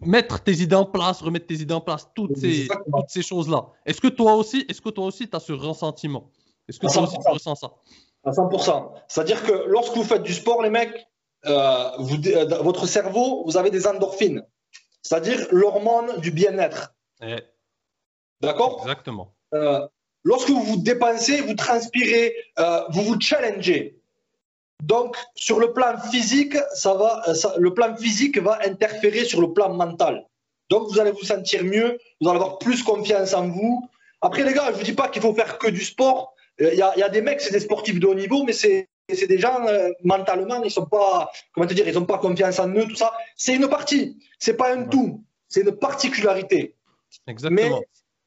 mettre 0.00 0.40
tes 0.42 0.52
idées 0.52 0.76
en 0.76 0.84
place, 0.84 1.20
remettre 1.22 1.46
tes 1.46 1.54
idées 1.56 1.74
en 1.74 1.80
place, 1.80 2.08
toutes 2.14 2.36
ces, 2.36 2.62
Exactement. 2.62 2.98
toutes 3.00 3.10
ces 3.10 3.22
choses-là. 3.22 3.66
Est-ce 3.86 4.00
que 4.00 4.08
toi 4.08 4.34
aussi, 4.34 4.64
est-ce 4.68 4.80
que 4.80 4.90
toi 4.90 5.06
aussi, 5.06 5.28
tu 5.28 5.36
as 5.36 5.40
ce 5.40 5.52
ressentiment? 5.52 6.30
Est-ce 6.68 6.78
que 6.78 6.86
toi 6.86 7.02
aussi, 7.02 7.16
tu 7.16 7.22
100%. 7.22 7.32
ressens 7.32 7.54
ça? 7.56 7.70
À 8.24 8.30
100%. 8.30 8.92
C'est-à-dire 9.08 9.42
que 9.42 9.64
lorsque 9.66 9.94
vous 9.96 10.04
faites 10.04 10.22
du 10.22 10.34
sport, 10.34 10.62
les 10.62 10.70
mecs, 10.70 11.06
euh, 11.46 11.90
vous, 11.98 12.16
euh, 12.26 12.62
votre 12.62 12.86
cerveau, 12.86 13.44
vous 13.46 13.56
avez 13.56 13.70
des 13.70 13.86
endorphines. 13.86 14.44
C'est-à-dire 15.02 15.46
l'hormone 15.50 16.20
du 16.20 16.30
bien-être. 16.30 16.94
Eh, 17.22 17.36
D'accord? 18.40 18.80
Exactement. 18.82 19.34
Euh, 19.54 19.86
Lorsque 20.24 20.50
vous 20.50 20.62
vous 20.62 20.76
dépensez, 20.76 21.40
vous 21.40 21.54
transpirez, 21.54 22.34
euh, 22.58 22.82
vous 22.90 23.02
vous 23.02 23.20
challengez. 23.20 23.97
Donc, 24.82 25.16
sur 25.34 25.58
le 25.58 25.72
plan 25.72 25.98
physique, 26.10 26.56
ça 26.74 26.94
va, 26.94 27.22
euh, 27.28 27.34
ça- 27.34 27.54
le 27.58 27.74
plan 27.74 27.96
physique 27.96 28.38
va 28.38 28.58
interférer 28.64 29.24
sur 29.24 29.40
le 29.40 29.52
plan 29.52 29.74
mental. 29.74 30.24
Donc, 30.70 30.88
vous 30.88 31.00
allez 31.00 31.10
vous 31.10 31.24
sentir 31.24 31.64
mieux, 31.64 31.98
vous 32.20 32.28
allez 32.28 32.38
avoir 32.38 32.58
plus 32.58 32.82
confiance 32.82 33.34
en 33.34 33.48
vous. 33.48 33.88
Après, 34.20 34.44
les 34.44 34.52
gars, 34.52 34.70
je 34.72 34.78
vous 34.78 34.84
dis 34.84 34.92
pas 34.92 35.08
qu'il 35.08 35.22
faut 35.22 35.34
faire 35.34 35.58
que 35.58 35.68
du 35.68 35.84
sport. 35.84 36.34
Il 36.60 36.74
y, 36.74 36.82
a, 36.82 36.92
il 36.96 37.00
y 37.00 37.02
a 37.02 37.08
des 37.08 37.22
mecs, 37.22 37.40
c'est 37.40 37.52
des 37.52 37.60
sportifs 37.60 37.98
de 38.00 38.06
haut 38.06 38.14
niveau, 38.14 38.44
mais 38.44 38.52
c'est 38.52 38.88
c'est 39.14 39.26
des 39.26 39.38
gens 39.38 39.66
euh, 39.66 39.88
mentalement, 40.04 40.62
ils 40.62 40.70
sont 40.70 40.84
pas, 40.84 41.30
comment 41.54 41.66
te 41.66 41.72
dire, 41.72 41.88
ils 41.88 41.98
ont 41.98 42.04
pas 42.04 42.18
confiance 42.18 42.58
en 42.58 42.68
eux, 42.68 42.86
tout 42.86 42.94
ça. 42.94 43.10
C'est 43.36 43.54
une 43.54 43.66
partie, 43.66 44.18
c'est 44.38 44.52
pas 44.52 44.74
un 44.74 44.84
tout, 44.84 45.24
c'est 45.48 45.62
une 45.62 45.72
particularité. 45.72 46.74
Exactement. 47.26 47.80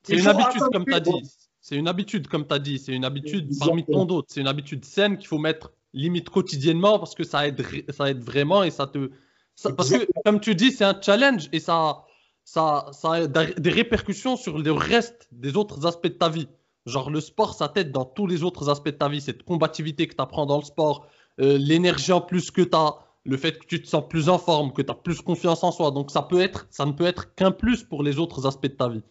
C'est 0.04 0.16
une 0.16 0.28
habitude, 0.28 0.62
comme 0.72 0.86
tu 0.86 0.94
as 0.96 1.00
dit. 1.00 1.12
C'est 1.60 1.76
une 1.76 1.88
habitude, 1.88 2.28
comme 2.28 2.48
tu 2.48 2.54
as 2.56 2.60
dit. 2.60 2.80
C'est 2.80 2.94
une 2.94 3.06
habitude 3.06 3.52
parmi 3.60 3.86
tant 3.86 4.06
d'autres. 4.06 4.30
C'est 4.32 4.42
une 4.42 4.48
habitude 4.48 4.84
saine 4.84 5.20
qu'il 5.20 5.28
faut 5.28 5.38
mettre 5.38 5.72
limite 5.94 6.30
quotidiennement 6.30 7.00
parce 7.00 7.16
que 7.16 7.24
ça 7.24 7.48
aide, 7.48 7.66
ça 7.90 8.10
aide 8.10 8.24
vraiment 8.24 8.64
et 8.64 8.72
ça 8.72 8.88
te. 8.88 9.12
ça- 9.56 9.72
parce 9.74 9.90
que, 9.90 10.08
comme 10.26 10.40
tu 10.40 10.56
dis, 10.56 10.72
c'est 10.72 10.86
un 10.86 11.00
challenge 11.00 11.50
et 11.52 11.60
ça, 11.60 12.06
ça, 12.44 12.88
ça 12.92 13.14
a 13.14 13.28
des 13.28 13.70
répercussions 13.70 14.36
sur 14.36 14.58
le 14.58 14.72
reste 14.72 15.28
des 15.32 15.56
autres 15.58 15.86
aspects 15.86 16.08
de 16.08 16.14
ta 16.14 16.30
vie. 16.30 16.48
Genre, 16.86 17.10
le 17.12 17.22
sport, 17.22 17.54
ça 17.54 17.70
t'aide 17.70 17.92
dans 17.92 18.06
tous 18.06 18.26
les 18.26 18.44
autres 18.44 18.70
aspects 18.70 18.86
de 18.86 18.92
ta 18.92 19.08
vie. 19.08 19.22
Cette 19.22 19.44
combativité 19.44 20.08
que 20.08 20.16
tu 20.16 20.22
apprends 20.22 20.48
dans 20.48 20.58
le 20.58 20.64
sport, 20.64 21.06
euh, 21.40 21.58
l'énergie 21.58 22.12
en 22.12 22.22
plus 22.22 22.50
que 22.50 22.62
tu 22.62 22.76
as, 22.76 22.96
le 23.24 23.38
fait 23.38 23.60
que 23.60 23.68
tu 23.68 23.82
te 23.82 23.88
sens 23.88 24.04
plus 24.10 24.30
en 24.30 24.40
forme, 24.40 24.74
que 24.74 24.82
tu 24.82 24.90
as 24.90 24.96
plus 24.96 25.22
confiance 25.22 25.64
en 25.64 25.72
soi. 25.72 25.92
Donc, 25.92 26.10
ça, 26.10 26.24
peut 26.24 26.42
être, 26.42 26.66
ça 26.72 26.86
ne 26.86 26.92
peut 26.94 27.06
être 27.06 27.36
qu'un 27.36 27.52
plus 27.52 27.84
pour 27.84 28.02
les 28.02 28.18
autres 28.18 28.48
aspects 28.48 28.64
de 28.64 28.74
ta 28.74 28.90
vie. 28.90 29.04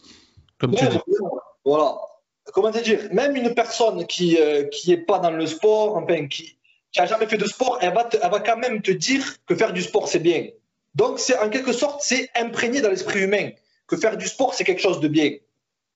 Comme 0.59 0.75
tu 0.75 0.85
dis. 0.89 0.99
voilà. 1.65 1.97
Comment 2.53 2.73
te 2.73 2.83
dire? 2.83 3.09
Même 3.13 3.37
une 3.37 3.55
personne 3.55 4.05
qui 4.07 4.37
euh, 4.37 4.65
qui 4.65 4.91
est 4.91 4.97
pas 4.97 5.21
dans 5.21 5.31
le 5.31 5.47
sport, 5.47 5.97
enfin 5.97 6.27
qui 6.27 6.57
qui 6.93 7.01
a 7.01 7.07
jamais 7.07 7.27
fait 7.27 7.37
de 7.39 7.47
sport, 7.47 7.79
elle 7.81 7.95
va 7.95 8.05
te- 8.05 8.17
elle 8.21 8.31
va 8.31 8.41
quand 8.41 8.57
même 8.57 8.83
te 8.83 8.91
dire 8.91 9.25
que 9.47 9.55
faire 9.55 9.73
du 9.73 9.83
sport 9.83 10.09
c'est 10.09 10.19
bien. 10.19 10.49
Donc 10.95 11.19
c'est 11.21 11.39
en 11.39 11.49
quelque 11.51 11.73
sorte 11.73 12.03
c'est 12.03 12.29
imprégné 12.35 12.81
dans 12.81 12.91
l'esprit 12.91 13.21
humain 13.21 13.51
que 13.87 13.97
faire 13.97 14.17
du 14.17 14.27
sport 14.29 14.55
c'est 14.55 14.65
quelque 14.65 14.81
chose 14.83 15.01
de 15.01 15.09
bien. 15.09 15.27
Il 15.27 15.41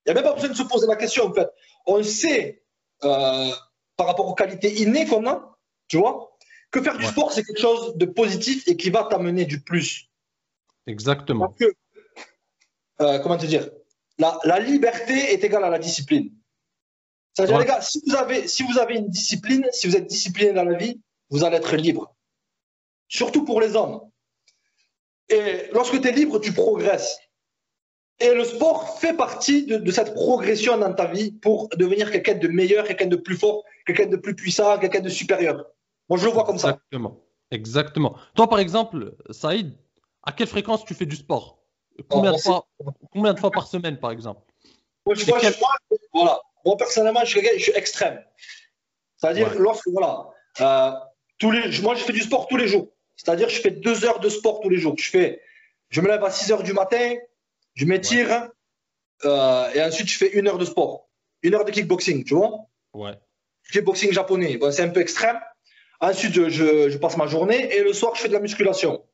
n'y 0.06 0.10
a 0.12 0.14
même 0.14 0.24
pas 0.24 0.34
besoin 0.34 0.50
de 0.50 0.54
se 0.56 0.62
poser 0.62 0.86
la 0.86 0.96
question 0.96 1.24
en 1.26 1.32
fait. 1.32 1.48
On 1.86 2.02
sait 2.02 2.62
euh, 3.02 3.50
par 3.96 4.06
rapport 4.06 4.26
aux 4.28 4.34
qualités 4.34 4.72
innées 4.82 5.06
qu'on 5.06 5.26
a, 5.26 5.58
tu 5.88 5.96
vois, 5.98 6.36
que 6.70 6.80
faire 6.82 6.96
du 6.96 7.04
Ouais. 7.04 7.10
sport 7.10 7.32
c'est 7.32 7.42
quelque 7.44 7.60
chose 7.60 7.96
de 7.96 8.06
positif 8.06 8.68
et 8.68 8.76
qui 8.76 8.90
va 8.90 9.04
t'amener 9.04 9.44
du 9.46 9.60
plus. 9.60 10.08
Exactement. 10.86 11.48
Parce 11.48 11.58
que, 11.58 11.74
euh, 13.00 13.18
comment 13.20 13.36
te 13.38 13.46
dire, 13.46 13.68
la, 14.18 14.38
la 14.44 14.58
liberté 14.60 15.32
est 15.32 15.42
égale 15.42 15.64
à 15.64 15.70
la 15.70 15.78
discipline. 15.78 16.30
C'est-à-dire, 17.34 17.56
Ouais. 17.56 17.62
les 17.64 17.68
gars, 17.68 17.80
si 17.80 18.00
vous, 18.06 18.14
avez, 18.14 18.46
si 18.48 18.62
vous 18.62 18.78
avez 18.78 18.94
une 18.96 19.08
discipline, 19.08 19.66
si 19.72 19.88
vous 19.88 19.96
êtes 19.96 20.06
discipliné 20.06 20.52
dans 20.52 20.64
la 20.64 20.76
vie, 20.78 21.00
vous 21.30 21.44
allez 21.44 21.56
être 21.56 21.76
libre. 21.76 22.14
Surtout 23.08 23.44
pour 23.44 23.60
les 23.60 23.74
hommes. 23.76 24.00
Et 25.28 25.68
lorsque 25.72 26.00
tu 26.00 26.08
es 26.08 26.12
libre, 26.12 26.38
tu 26.40 26.52
progresses. 26.52 27.18
Et 28.20 28.32
le 28.32 28.44
sport 28.44 28.98
fait 29.00 29.14
partie 29.14 29.66
de, 29.66 29.78
de 29.78 29.90
cette 29.90 30.14
progression 30.14 30.78
dans 30.78 30.92
ta 30.94 31.06
vie 31.06 31.32
pour 31.32 31.68
devenir 31.76 32.12
quelqu'un 32.12 32.34
de 32.34 32.46
meilleur, 32.46 32.86
quelqu'un 32.86 33.06
de 33.06 33.16
plus 33.16 33.36
fort, 33.36 33.64
quelqu'un 33.86 34.06
de 34.06 34.16
plus 34.16 34.36
puissant, 34.36 34.78
quelqu'un 34.78 35.00
de 35.00 35.08
supérieur. 35.08 35.66
Moi, 36.08 36.18
je 36.18 36.26
le 36.26 36.30
vois 36.30 36.44
comme 36.44 36.58
ça. 36.58 36.68
Exactement. 36.70 37.20
Exactement. 37.50 38.16
Toi, 38.36 38.48
par 38.48 38.60
exemple, 38.60 39.16
Saïd, 39.30 39.72
à 40.22 40.32
quelle 40.32 40.46
fréquence 40.46 40.84
tu 40.84 40.94
fais 40.94 41.06
du 41.06 41.16
sport? 41.16 41.58
Combien, 42.08 42.32
de 42.32 42.38
fois, 42.38 42.66
combien 43.12 43.34
de 43.34 43.38
fois 43.40 43.50
par 43.50 43.66
semaine, 43.66 43.98
par 43.98 44.10
exemple? 44.12 44.42
Moi, 45.06 45.14
je- 45.14 45.24
je- 45.24 45.32
quel- 45.40 45.54
voilà. 46.12 46.40
Moi, 46.64 46.76
personnellement, 46.76 47.20
je 47.24 47.30
suis, 47.30 47.40
quelqu'un- 47.40 47.58
je 47.58 47.62
suis 47.62 47.72
extrême. 47.74 48.22
C'est-à-dire, 49.16 49.48
Ouais. 49.52 49.58
lorsque, 49.58 49.88
voilà, 49.88 50.28
euh, 50.60 50.92
tous 51.38 51.50
les, 51.50 51.80
moi, 51.80 51.94
je 51.94 52.02
fais 52.04 52.12
du 52.12 52.20
sport 52.20 52.46
tous 52.48 52.56
les 52.56 52.68
jours. 52.68 52.88
C'est-à-dire, 53.16 53.48
je 53.48 53.60
fais 53.60 53.70
deux 53.70 54.04
heures 54.04 54.20
de 54.20 54.28
sport 54.28 54.60
tous 54.60 54.68
les 54.68 54.78
jours. 54.78 54.94
Je, 54.98 55.08
fais, 55.10 55.40
je 55.90 56.00
me 56.00 56.08
lève 56.08 56.22
à 56.24 56.30
6 56.30 56.50
heures 56.52 56.62
du 56.62 56.72
matin, 56.72 57.14
je 57.74 57.84
m'étire, 57.84 58.48
euh, 59.24 59.70
et 59.72 59.82
ensuite, 59.82 60.08
je 60.08 60.18
fais 60.18 60.30
une 60.32 60.48
heure 60.48 60.58
de 60.58 60.64
sport. 60.64 61.08
Une 61.42 61.54
heure 61.54 61.64
de 61.64 61.70
kickboxing, 61.70 62.24
tu 62.24 62.34
vois. 62.34 62.66
Ouais. 62.92 63.12
Kickboxing 63.72 64.12
japonais, 64.12 64.56
bon, 64.56 64.70
c'est 64.72 64.82
un 64.82 64.88
peu 64.88 65.00
extrême. 65.00 65.38
Ensuite, 66.00 66.34
je, 66.34 66.48
je- 66.50 66.90
je 66.90 66.98
passe 66.98 67.16
ma 67.16 67.26
journée, 67.26 67.74
et 67.74 67.82
le 67.82 67.92
soir, 67.92 68.14
je 68.14 68.22
fais 68.22 68.28
de 68.28 68.32
la 68.34 68.40
musculation. 68.40 69.04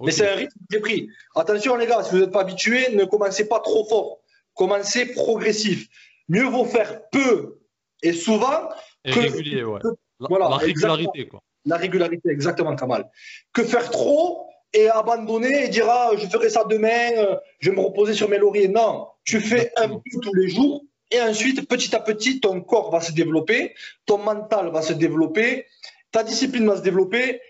Mais 0.00 0.12
c'est 0.12 0.28
un 0.30 0.34
rythme 0.36 0.52
que 0.60 0.64
j'ai 0.70 0.80
pris. 0.80 1.08
Attention 1.34 1.74
les 1.74 1.86
gars, 1.86 2.04
si 2.04 2.10
vous 2.12 2.18
n'êtes 2.20 2.30
pas 2.30 2.42
habitués, 2.42 2.90
ne 2.94 3.04
commencez 3.04 3.48
pas 3.48 3.58
trop 3.58 3.84
fort. 3.84 4.20
Commencez 4.54 5.06
progressif. 5.06 5.88
Mieux 6.28 6.44
vaut 6.44 6.64
faire 6.64 7.08
peu 7.10 7.60
et 8.02 8.12
souvent 8.12 8.68
Et 9.04 9.12
que- 9.12 9.20
régulier, 9.20 9.64
ouais. 9.64 9.80
La, 10.20 10.26
Voilà, 10.28 10.48
la 10.48 10.56
régularité, 10.56 11.28
quoi. 11.28 11.40
la 11.64 11.76
régularité, 11.76 12.28
exactement 12.30 12.74
Kamal. 12.74 13.08
Que 13.52 13.62
faire 13.64 13.88
trop 13.90 14.46
et 14.72 14.88
abandonner 14.88 15.64
et 15.64 15.68
dire 15.68 15.86
ah, 15.88 16.10
je 16.16 16.26
ferai 16.26 16.50
ça 16.50 16.64
demain, 16.64 17.12
euh, 17.16 17.36
je 17.60 17.70
vais 17.70 17.76
me 17.76 17.82
reposer 17.82 18.14
sur 18.14 18.28
mes 18.28 18.38
lauriers. 18.38 18.68
Non, 18.68 19.08
tu 19.24 19.40
fais 19.40 19.72
un 19.76 19.88
peu 19.88 20.00
tous 20.22 20.34
les 20.34 20.48
jours 20.48 20.82
et 21.10 21.20
ensuite 21.22 21.66
petit 21.68 21.94
à 21.94 22.00
petit 22.00 22.40
ton 22.40 22.60
corps 22.60 22.90
va 22.90 23.00
se 23.00 23.12
développer, 23.12 23.74
ton 24.06 24.18
mental 24.18 24.70
va 24.70 24.82
se 24.82 24.92
développer, 24.92 25.66
ta 26.10 26.22
discipline 26.24 26.66
va 26.66 26.76
se 26.76 26.82
développer 26.82 27.40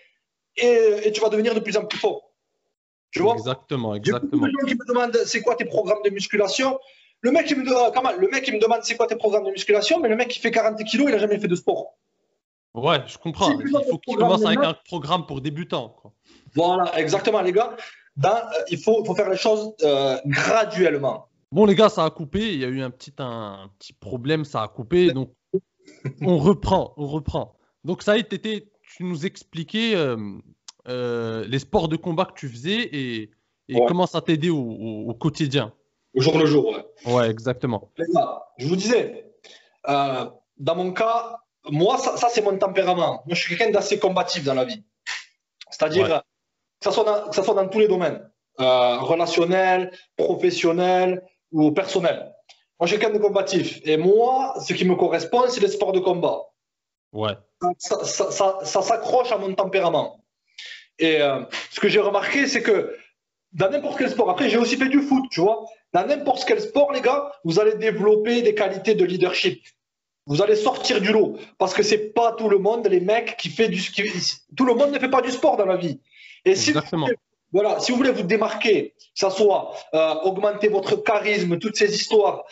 et, 0.55 0.79
et 1.05 1.11
tu 1.11 1.19
vas 1.21 1.29
devenir 1.29 1.53
de 1.55 1.59
plus 1.59 1.75
en 1.75 1.85
plus 1.85 1.97
fort. 1.99 2.31
Tu 3.11 3.21
vois? 3.23 3.33
Exactement, 3.33 3.87
beaucoup 3.89 3.97
exactement. 3.97 4.45
de 4.45 4.51
gens 4.51 4.67
qui 4.67 4.75
me 4.75 4.85
demandent 4.87 5.17
c'est 5.25 5.41
quoi 5.41 5.55
tes 5.55 5.65
programmes 5.65 6.03
de 6.05 6.11
musculation? 6.11 6.79
Le 7.21 7.31
mec, 7.31 7.49
il 7.49 7.57
me, 7.57 7.65
demande, 7.65 8.19
le 8.19 8.29
mec, 8.29 8.47
il 8.47 8.53
me 8.55 8.59
demande 8.59 8.79
c'est 8.83 8.95
quoi 8.95 9.07
tes 9.07 9.15
programmes 9.15 9.45
de 9.45 9.51
musculation, 9.51 9.99
mais 9.99 10.09
le 10.09 10.15
mec 10.15 10.29
qui 10.29 10.39
fait 10.39 10.51
40 10.51 10.81
kilos, 10.85 11.07
il 11.09 11.11
n'a 11.11 11.17
jamais 11.17 11.39
fait 11.39 11.47
de 11.47 11.55
sport. 11.55 11.97
Ouais, 12.73 12.99
je 13.07 13.17
comprends. 13.17 13.59
il 13.59 13.69
faut 13.89 13.97
qu'il 13.97 14.15
commence 14.15 14.45
avec 14.45 14.59
un 14.59 14.75
programme 14.85 15.25
pour 15.25 15.41
débutants. 15.41 15.95
Voilà, 16.55 16.97
exactement, 16.97 17.41
les 17.41 17.51
gars. 17.51 17.75
Euh, 18.25 18.29
il 18.69 18.77
faut, 18.77 19.03
faut, 19.05 19.15
faire 19.15 19.29
les 19.29 19.37
choses 19.37 19.73
euh, 19.83 20.17
graduellement. 20.25 21.27
Bon, 21.51 21.65
les 21.65 21.75
gars, 21.75 21.89
ça 21.89 22.05
a 22.05 22.09
coupé. 22.09 22.53
Il 22.53 22.59
y 22.59 22.65
a 22.65 22.67
eu 22.67 22.81
un 22.81 22.89
petit, 22.89 23.13
un, 23.17 23.69
petit 23.79 23.93
problème, 23.93 24.45
ça 24.45 24.61
a 24.61 24.67
coupé. 24.67 25.11
Donc, 25.11 25.33
on 26.21 26.37
reprend, 26.37 26.93
on 26.97 27.07
reprend. 27.07 27.55
Donc, 27.83 28.03
ça 28.03 28.13
a 28.13 28.17
été, 28.17 28.69
tu 28.81 29.03
nous 29.03 29.25
expliquais 29.25 29.93
euh, 29.95 31.45
les 31.47 31.59
sports 31.59 31.87
de 31.87 31.95
combat 31.95 32.25
que 32.25 32.39
tu 32.39 32.49
faisais 32.49 32.89
et, 32.91 33.31
comment 33.87 34.05
ça 34.05 34.21
t'aidait 34.21 34.49
au, 34.49 34.59
au, 34.59 35.13
quotidien. 35.13 35.73
Au 36.15 36.21
jour 36.21 36.37
le 36.37 36.45
jour, 36.45 36.65
ouais. 36.67 37.13
Ouais, 37.13 37.29
exactement. 37.29 37.91
je 38.57 38.67
vous 38.67 38.75
disais, 38.75 39.31
dans 39.85 40.75
mon 40.75 40.91
cas, 40.91 41.39
moi, 41.69 41.97
ça, 41.97 42.29
c'est 42.29 42.41
mon 42.41 42.57
tempérament. 42.57 43.23
Moi, 43.25 43.35
je 43.35 43.41
suis 43.41 43.55
quelqu'un 43.55 43.71
d'assez 43.71 43.99
combatif 43.99 44.43
dans 44.43 44.53
la 44.53 44.65
vie. 44.65 44.83
C'est-à-dire, 45.69 46.07
que, 46.07 46.83
ça 46.83 46.91
soit 46.91 47.03
dans, 47.03 47.29
que 47.29 47.35
ça 47.35 47.43
soit 47.43 47.53
dans 47.53 47.67
tous 47.67 47.79
les 47.79 47.87
domaines, 47.87 48.29
euh, 48.59 48.99
relationnel, 48.99 49.91
professionnel 50.17 51.23
ou 51.51 51.71
personnel. 51.71 52.33
Moi, 52.79 52.87
je 52.87 52.93
suis 52.93 52.99
quelqu'un 52.99 53.17
de 53.17 53.21
combatif. 53.21 53.79
Et 53.83 53.97
moi, 53.97 54.55
ce 54.65 54.73
qui 54.73 54.85
me 54.85 54.95
correspond, 54.95 55.43
c'est 55.49 55.61
les 55.61 55.67
sports 55.67 55.91
de 55.91 55.99
combat. 55.99 56.41
Ouais. 57.11 57.33
Ça, 57.77 58.03
ça, 58.05 58.81
s'accroche 58.81 59.31
à 59.31 59.37
mon 59.37 59.53
tempérament. 59.53 60.23
Et 60.97 61.21
euh, 61.21 61.41
ce 61.71 61.79
que 61.79 61.89
j'ai 61.89 61.99
remarqué, 61.99 62.47
c'est 62.47 62.61
que 62.61 62.95
dans 63.53 63.69
n'importe 63.69 63.97
quel 63.97 64.09
sport, 64.09 64.29
après, 64.29 64.49
j'ai 64.49 64.57
aussi 64.57 64.77
fait 64.77 64.89
du 64.89 65.01
foot, 65.01 65.25
tu 65.31 65.41
vois. 65.41 65.65
Dans 65.93 66.05
n'importe 66.05 66.45
quel 66.45 66.61
sport, 66.61 66.91
les 66.91 67.01
gars, 67.01 67.31
vous 67.43 67.59
allez 67.59 67.75
développer 67.75 68.41
des 68.41 68.53
qualités 68.53 68.95
de 68.95 69.03
leadership. 69.05 69.63
Vous 70.27 70.41
allez 70.43 70.55
sortir 70.55 71.01
du 71.01 71.11
lot 71.11 71.37
parce 71.57 71.73
que 71.73 71.81
c'est 71.81 72.13
pas 72.13 72.33
tout 72.33 72.49
le 72.49 72.59
monde, 72.59 72.85
les 72.87 72.99
mecs, 72.99 73.35
qui 73.37 73.49
fait 73.49 73.67
du 73.67 73.81
qui, 73.81 74.03
tout 74.55 74.65
le 74.65 74.75
monde 74.75 74.91
ne 74.91 74.99
fait 74.99 75.09
pas 75.09 75.21
du 75.21 75.31
sport 75.31 75.57
dans 75.57 75.65
la 75.65 75.77
vie. 75.77 75.99
Et 76.45 76.55
si 76.55 76.71
vous, 76.71 76.81
voulez, 76.91 77.15
voilà, 77.51 77.79
si 77.79 77.91
vous 77.91 77.97
voulez 77.97 78.11
vous 78.11 78.23
démarquer, 78.23 78.93
que 78.95 79.03
ça 79.15 79.31
soit 79.31 79.73
euh, 79.95 80.13
augmenter 80.23 80.67
votre 80.67 80.97
charisme, 80.97 81.57
toutes 81.57 81.77
ces 81.77 81.95
histoires, 81.95 82.43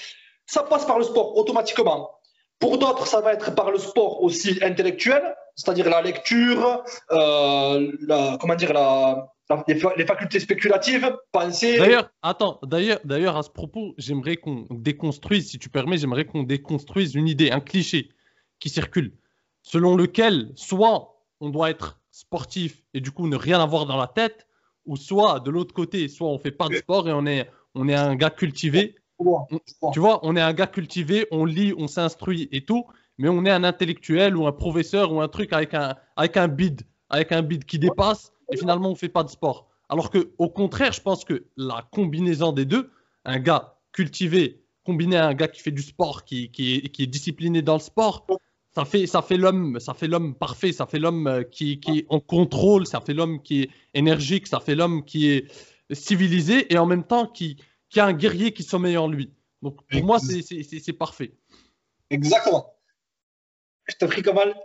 ça 0.47 0.63
passe 0.63 0.85
par 0.85 0.97
le 0.97 1.03
sport 1.03 1.37
automatiquement. 1.37 2.09
Pour 2.57 2.79
d'autres, 2.79 3.05
ça 3.05 3.21
va 3.21 3.33
être 3.33 3.53
par 3.53 3.69
le 3.69 3.77
sport 3.77 4.23
aussi 4.23 4.57
intellectuel, 4.63 5.35
c'est-à-dire 5.55 5.87
la 5.89 6.01
lecture, 6.01 6.83
euh, 7.11 7.91
la, 8.01 8.37
comment 8.41 8.55
dire, 8.55 8.73
la, 8.73 9.31
les, 9.67 10.05
facultés 10.05 10.39
spéculatives, 10.39 11.15
penser. 11.31 11.77
D'ailleurs, 11.77 12.09
attends, 12.21 12.59
d'ailleurs, 12.63 12.99
d'ailleurs, 13.03 13.37
à 13.37 13.43
ce 13.43 13.49
propos, 13.49 13.93
j'aimerais 13.97 14.37
qu'on 14.37 14.65
déconstruise, 14.69 15.49
si 15.49 15.59
tu 15.59 15.69
permets, 15.69 15.97
j'aimerais 15.97 16.25
qu'on 16.25 16.43
déconstruise 16.43 17.15
une 17.15 17.27
idée, 17.27 17.51
un 17.51 17.61
cliché 17.61 18.09
qui 18.59 18.69
circule, 18.69 19.13
selon 19.61 19.95
lequel 19.95 20.51
soit 20.55 21.23
on 21.39 21.49
doit 21.49 21.69
être 21.69 21.99
sportif 22.11 22.83
et 22.93 23.01
du 23.01 23.11
coup 23.11 23.27
ne 23.27 23.35
rien 23.35 23.61
avoir 23.61 23.85
dans 23.85 23.97
la 23.97 24.07
tête, 24.07 24.47
ou 24.85 24.97
soit 24.97 25.39
de 25.39 25.51
l'autre 25.51 25.73
côté, 25.73 26.07
soit 26.07 26.29
on 26.29 26.39
fait 26.39 26.51
pas 26.51 26.67
de 26.67 26.75
sport 26.75 27.07
et 27.07 27.13
on 27.13 27.25
est, 27.25 27.49
on 27.75 27.87
est 27.87 27.95
un 27.95 28.15
gars 28.15 28.29
cultivé. 28.29 28.95
tu 29.93 29.99
vois, 29.99 30.19
on 30.23 30.35
est 30.35 30.41
un 30.41 30.53
gars 30.53 30.67
cultivé, 30.67 31.27
on 31.31 31.45
lit, 31.45 31.73
on 31.77 31.87
s'instruit 31.87 32.49
et 32.51 32.65
tout, 32.65 32.85
mais 33.17 33.29
on 33.29 33.45
est 33.45 33.51
un 33.51 33.63
intellectuel 33.63 34.35
ou 34.35 34.47
un 34.47 34.51
professeur 34.51 35.11
ou 35.11 35.21
un 35.21 35.27
truc 35.27 35.53
avec 35.53 35.73
un, 35.73 35.95
avec 36.15 36.37
un 36.37 36.47
bide, 36.47 36.81
avec 37.09 37.31
un 37.31 37.41
bide 37.41 37.65
qui 37.65 37.79
dépasse 37.79 38.31
et 38.51 38.57
finalement 38.57 38.89
on 38.89 38.95
fait 38.95 39.09
pas 39.09 39.23
de 39.23 39.29
sport. 39.29 39.67
Alors 39.89 40.09
que 40.09 40.31
au 40.37 40.49
contraire, 40.49 40.91
je 40.91 41.01
pense 41.01 41.23
que 41.25 41.45
la 41.55 41.87
combinaison 41.91 42.51
des 42.51 42.65
deux, 42.65 42.89
un 43.25 43.39
gars 43.39 43.77
cultivé 43.91 44.63
combiné 44.85 45.17
à 45.17 45.27
un 45.27 45.33
gars 45.33 45.47
qui 45.47 45.61
fait 45.61 45.71
du 45.71 45.81
sport, 45.81 46.23
qui, 46.23 46.49
qui, 46.49 46.75
est, 46.75 46.89
qui 46.89 47.03
est 47.03 47.07
discipliné 47.07 47.61
dans 47.61 47.73
le 47.73 47.79
sport, 47.79 48.25
ça 48.73 48.85
fait, 48.85 49.07
ça 49.07 49.21
fait 49.21 49.37
l'homme, 49.37 49.79
ça 49.79 49.93
fait 49.93 50.07
l'homme 50.07 50.35
parfait, 50.35 50.71
ça 50.71 50.85
fait 50.85 50.99
l'homme 50.99 51.27
euh, 51.27 51.43
qui, 51.43 51.79
qui 51.79 51.99
est 51.99 52.05
en 52.09 52.19
contrôle, 52.19 52.85
ça 52.85 53.01
fait 53.01 53.13
l'homme 53.13 53.41
qui 53.41 53.63
est 53.63 53.69
énergique, 53.93 54.47
ça 54.47 54.59
fait 54.59 54.75
l'homme 54.75 55.03
qui 55.03 55.29
est 55.29 55.51
civilisé 55.91 56.71
et 56.71 56.77
en 56.77 56.85
même 56.85 57.03
temps 57.03 57.25
qui, 57.25 57.57
qui 57.89 57.99
a 57.99 58.05
un 58.05 58.13
guerrier 58.13 58.53
qui 58.53 58.63
sommeille 58.63 58.97
en 58.97 59.07
lui. 59.07 59.33
Donc 59.61 59.83
pour 59.87 60.03
moi, 60.03 60.19
c'est 60.19 60.93
parfait. 60.93 61.33
Exactement. 62.09 62.73
Je 63.87 63.95
t'ai 63.95 64.05
pris 64.05 64.21
comme 64.21 64.35
mal. 64.35 64.55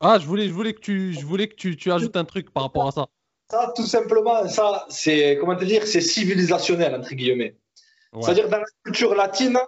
Ah, 0.00 0.18
je 0.18 0.26
voulais, 0.26 0.48
je 0.48 0.52
voulais 0.52 0.72
que, 0.72 0.80
tu, 0.80 1.12
je 1.12 1.26
voulais 1.26 1.48
que 1.48 1.54
tu, 1.54 1.76
tu 1.76 1.92
ajoutes 1.92 2.16
un 2.16 2.24
truc 2.24 2.50
par 2.50 2.62
rapport 2.62 2.88
à 2.88 2.92
ça. 2.92 3.08
Ça, 3.50 3.72
tout 3.74 3.86
simplement, 3.86 4.46
ça, 4.48 4.86
c'est, 4.88 5.36
comment 5.40 5.56
te 5.56 5.64
dire, 5.64 5.86
c'est 5.86 6.00
civilisationnel, 6.00 6.94
entre 6.94 7.14
guillemets. 7.14 7.56
C'est-à-dire, 8.20 8.48
dans 8.48 8.58
la 8.58 8.64
culture 8.84 9.14
latine, 9.14 9.58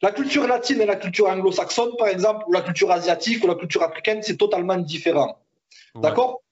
la 0.00 0.10
culture 0.10 0.46
latine 0.46 0.80
et 0.80 0.86
la 0.86 0.96
culture 0.96 1.28
anglo-saxonne, 1.28 1.92
par 1.96 2.08
exemple, 2.08 2.44
ou 2.48 2.52
la 2.52 2.62
culture 2.62 2.90
asiatique 2.90 3.42
ou 3.44 3.46
la 3.46 3.54
culture 3.54 3.82
africaine, 3.82 4.20
c'est 4.22 4.36
totalement 4.36 4.76
différent. 4.76 5.38
D'accord? 5.94 6.42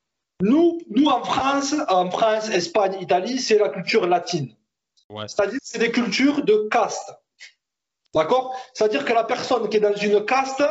Nous, 0.41 0.81
nous, 0.89 1.07
en 1.07 1.23
France, 1.25 1.75
en 1.89 2.11
France, 2.11 2.49
Espagne, 2.51 2.97
Italie, 3.01 3.39
c'est 3.39 3.59
la 3.59 3.69
culture 3.69 4.07
latine. 4.07 4.55
C'est-à-dire 5.27 5.59
c'est 5.63 5.79
des 5.79 5.91
cultures 5.91 6.45
de 6.45 6.69
caste. 6.71 7.13
D'accord? 8.15 8.57
C'est-à-dire 8.73 9.05
que 9.05 9.13
la 9.13 9.25
personne 9.25 9.69
qui 9.69 9.79
est 9.79 9.81
dans 9.81 9.95
une 9.95 10.25
caste, 10.25 10.63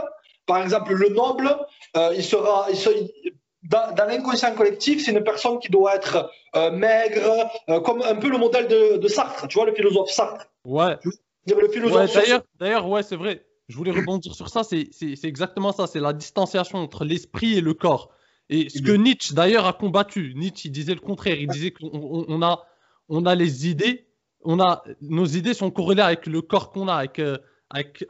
par 0.46 0.64
exemple, 0.64 0.94
le 0.94 1.10
noble, 1.10 1.56
euh, 1.98 2.14
il 2.16 2.24
sera, 2.24 2.68
dans, 3.70 4.08
l'inconscient 4.08 4.54
collectif, 4.56 5.04
c'est 5.04 5.12
une 5.12 5.24
personne 5.24 5.60
qui 5.60 5.70
doit 5.70 5.96
être 5.96 6.30
euh, 6.56 6.72
maigre, 6.72 7.50
euh, 7.70 7.80
comme 7.80 8.02
un 8.02 8.16
peu 8.16 8.30
le 8.30 8.38
modèle 8.38 8.68
de, 8.68 9.08
Sartre, 9.08 9.48
tu 9.48 9.58
vois, 9.58 9.68
le 9.68 9.74
philosophe 9.74 10.10
Sartre. 10.10 10.48
Ouais. 10.66 10.98
Philosophe 11.72 12.14
d'ailleurs, 12.14 12.42
d'ailleurs, 12.60 12.88
ouais, 12.88 13.04
c'est 13.04 13.16
vrai. 13.16 13.46
Je 13.68 13.78
voulais 13.78 13.92
rebondir 13.92 14.34
sur 14.34 14.50
ça. 14.50 14.64
C'est, 14.64 14.90
exactement 15.24 15.72
ça. 15.72 15.86
C'est 15.86 16.00
la 16.00 16.14
distanciation 16.14 16.80
entre 16.80 17.06
l'esprit 17.06 17.58
et 17.58 17.62
le 17.62 17.76
corps. 17.76 18.10
Et 18.50 18.68
ce 18.70 18.82
que 18.82 18.92
Nietzsche, 18.92 19.36
d'ailleurs, 19.36 19.68
a 19.68 19.74
combattu. 19.74 20.34
Nietzsche, 20.36 20.70
il 20.70 20.72
disait 20.72 20.96
le 20.96 21.00
contraire. 21.00 21.38
Il 21.40 21.48
disait 21.48 21.70
qu'on 21.70 22.42
a, 22.42 22.66
on 23.08 23.26
a 23.28 23.36
les 23.36 23.68
idées, 23.68 24.08
on 24.44 24.60
a, 24.60 24.84
nos 25.02 25.26
idées 25.26 25.54
sont 25.54 25.70
corrélées 25.70 26.02
avec 26.02 26.26
le 26.26 26.42
corps 26.42 26.72
qu'on 26.72 26.88
a, 26.88 26.96
avec, 26.96 27.22
avec, 27.70 28.04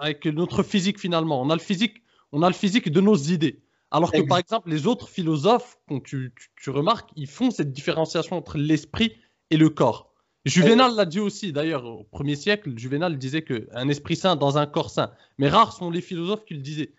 avec, 0.00 0.26
notre 0.26 0.64
physique 0.64 0.98
finalement. 0.98 1.40
On 1.40 1.50
a 1.50 1.54
le 1.54 1.60
physique, 1.60 2.02
on 2.32 2.42
a 2.42 2.48
le 2.48 2.54
physique 2.54 2.90
de 2.90 3.00
nos 3.00 3.16
idées. 3.16 3.62
Alors 3.90 4.12
que 4.12 4.20
par 4.20 4.38
exemple, 4.38 4.68
les 4.68 4.86
autres 4.86 5.08
philosophes, 5.08 5.78
quand 5.88 6.02
tu, 6.02 6.34
tu, 6.60 6.70
remarques, 6.70 7.10
ils 7.16 7.26
font 7.26 7.50
cette 7.50 7.72
différenciation 7.72 8.36
entre 8.36 8.58
l'esprit 8.58 9.16
et 9.50 9.56
le 9.56 9.70
corps. 9.70 10.12
Juvénal 10.44 10.94
l'a 10.94 11.04
dit 11.04 11.20
aussi, 11.20 11.52
d'ailleurs, 11.52 11.84
au 11.84 12.04
premier 12.04 12.36
siècle, 12.36 12.72
Juvénal 12.76 13.18
disait 13.18 13.42
qu'un 13.42 13.88
esprit 13.88 14.16
sain 14.16 14.36
dans 14.36 14.58
un 14.58 14.66
corps 14.66 14.90
sain. 14.90 15.12
Mais 15.38 15.48
rares 15.48 15.72
sont 15.72 15.90
les 15.90 16.00
philosophes 16.00 16.44
qui 16.44 16.54
le 16.54 16.60
disaient. 16.60 16.92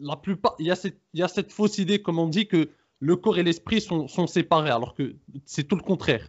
La 0.00 0.16
plupart, 0.16 0.54
il 0.58 0.66
y, 0.66 0.70
a 0.70 0.76
cette, 0.76 0.98
il 1.12 1.20
y 1.20 1.22
a 1.22 1.28
cette 1.28 1.52
fausse 1.52 1.78
idée, 1.78 2.00
comme 2.02 2.18
on 2.18 2.28
dit, 2.28 2.46
que 2.48 2.70
le 3.00 3.16
corps 3.16 3.38
et 3.38 3.42
l'esprit 3.42 3.80
sont, 3.80 4.08
sont 4.08 4.26
séparés, 4.26 4.70
alors 4.70 4.94
que 4.94 5.14
c'est 5.44 5.64
tout 5.64 5.76
le 5.76 5.82
contraire. 5.82 6.28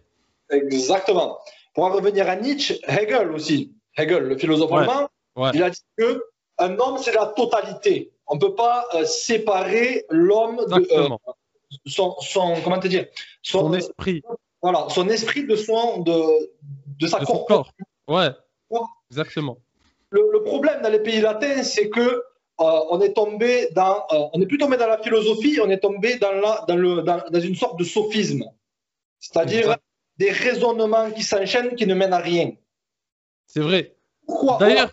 Exactement. 0.50 1.38
Pour 1.74 1.84
en 1.84 1.92
revenir 1.92 2.28
à 2.28 2.36
Nietzsche, 2.36 2.78
Hegel 2.86 3.30
aussi, 3.32 3.74
Hegel, 3.96 4.24
le 4.24 4.38
philosophe 4.38 4.72
allemand, 4.72 5.08
il 5.54 5.62
a 5.62 5.70
dit 5.70 5.84
que 5.96 6.22
un 6.58 6.78
homme, 6.78 6.98
c'est 6.98 7.12
la 7.12 7.26
totalité. 7.26 8.12
On 8.28 8.34
ne 8.34 8.40
peut 8.40 8.54
pas 8.54 8.86
euh, 8.94 9.04
séparer 9.04 10.04
l'homme 10.10 10.56
de 10.56 10.92
euh, 10.92 11.08
son, 11.86 12.14
comment 12.64 12.78
te 12.78 12.88
dire, 12.88 13.06
son, 13.42 13.72
esprit. 13.74 14.22
Voilà, 14.62 14.86
son 14.88 15.08
esprit 15.08 15.46
de 15.46 15.54
son 15.56 16.00
de, 16.00 16.50
de 16.98 17.06
sa 17.06 17.20
corps. 17.20 17.72
Ouais. 18.08 18.30
Exactement. 19.10 19.58
Le, 20.10 20.42
problème 20.44 20.82
dans 20.82 20.88
les 20.88 21.00
pays 21.00 21.20
latins, 21.20 21.62
c'est 21.62 21.88
que 21.90 22.00
euh, 22.00 22.80
on 22.90 23.00
est 23.00 23.12
tombé 23.12 23.68
dans, 23.72 24.04
on 24.10 24.38
n'est 24.38 24.46
plus 24.46 24.58
tombé 24.58 24.76
dans 24.76 24.86
la 24.86 24.98
philosophie, 24.98 25.58
on 25.62 25.68
est 25.68 25.78
tombé 25.80 26.16
dans 26.16 26.32
la, 26.32 26.64
dans 26.66 26.76
le, 26.76 27.02
dans, 27.02 27.22
dans 27.30 27.40
une 27.40 27.54
sorte 27.54 27.78
de 27.78 27.84
sophisme, 27.84 28.44
c'est-à-dire 29.20 29.76
des 30.16 30.30
raisonnements 30.30 31.10
qui 31.10 31.22
s'enchaînent 31.22 31.74
qui 31.74 31.86
ne 31.86 31.94
mènent 31.94 32.14
à 32.14 32.18
rien. 32.18 32.52
C'est 33.46 33.60
vrai. 33.60 33.96
D'ailleurs, 34.58 34.90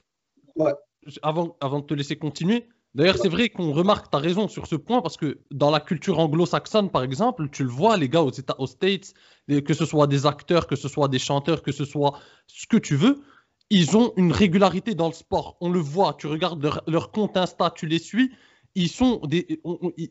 avant, 1.22 1.56
avant 1.60 1.80
de 1.80 1.86
te 1.86 1.94
laisser 1.94 2.18
continuer, 2.18 2.68
d'ailleurs, 2.96 3.18
c'est 3.18 3.30
vrai 3.30 3.50
qu'on 3.50 3.72
remarque, 3.72 4.10
tu 4.10 4.18
as 4.18 4.20
raison 4.20 4.48
sur 4.48 4.68
ce 4.68 4.76
point, 4.76 5.02
parce 5.02 5.18
que 5.18 5.40
dans 5.52 5.72
la 5.72 5.80
culture 5.80 6.20
anglo-saxonne, 6.20 6.90
par 6.90 7.04
exemple, 7.04 7.50
tu 7.50 7.64
le 7.64 7.70
vois, 7.70 7.98
les 7.98 8.10
gars 8.10 8.22
aux, 8.22 8.32
États, 8.32 8.60
aux 8.60 8.68
States, 8.68 9.14
que 9.48 9.74
ce 9.74 9.86
soit 9.86 10.08
des 10.08 10.26
acteurs, 10.26 10.68
que 10.68 10.76
ce 10.76 10.88
soit 10.88 11.08
des 11.08 11.20
chanteurs, 11.20 11.62
que 11.64 11.72
ce 11.72 11.86
soit 11.86 12.20
ce 12.48 12.68
que 12.68 12.78
tu 12.78 12.96
veux, 12.96 13.22
ils 13.70 13.98
ont 13.98 14.14
une 14.18 14.32
régularité 14.32 14.94
dans 14.94 15.08
le 15.08 15.14
sport. 15.14 15.58
On 15.60 15.70
le 15.70 15.80
voit, 15.80 16.16
tu 16.20 16.28
regardes 16.28 16.64
leur, 16.88 17.12
compte 17.12 17.38
Insta, 17.38 17.72
tu 17.72 17.88
les 17.88 18.00
suis. 18.00 18.32
Ils 18.76 18.90
sont 18.90 19.20
des, 19.26 19.62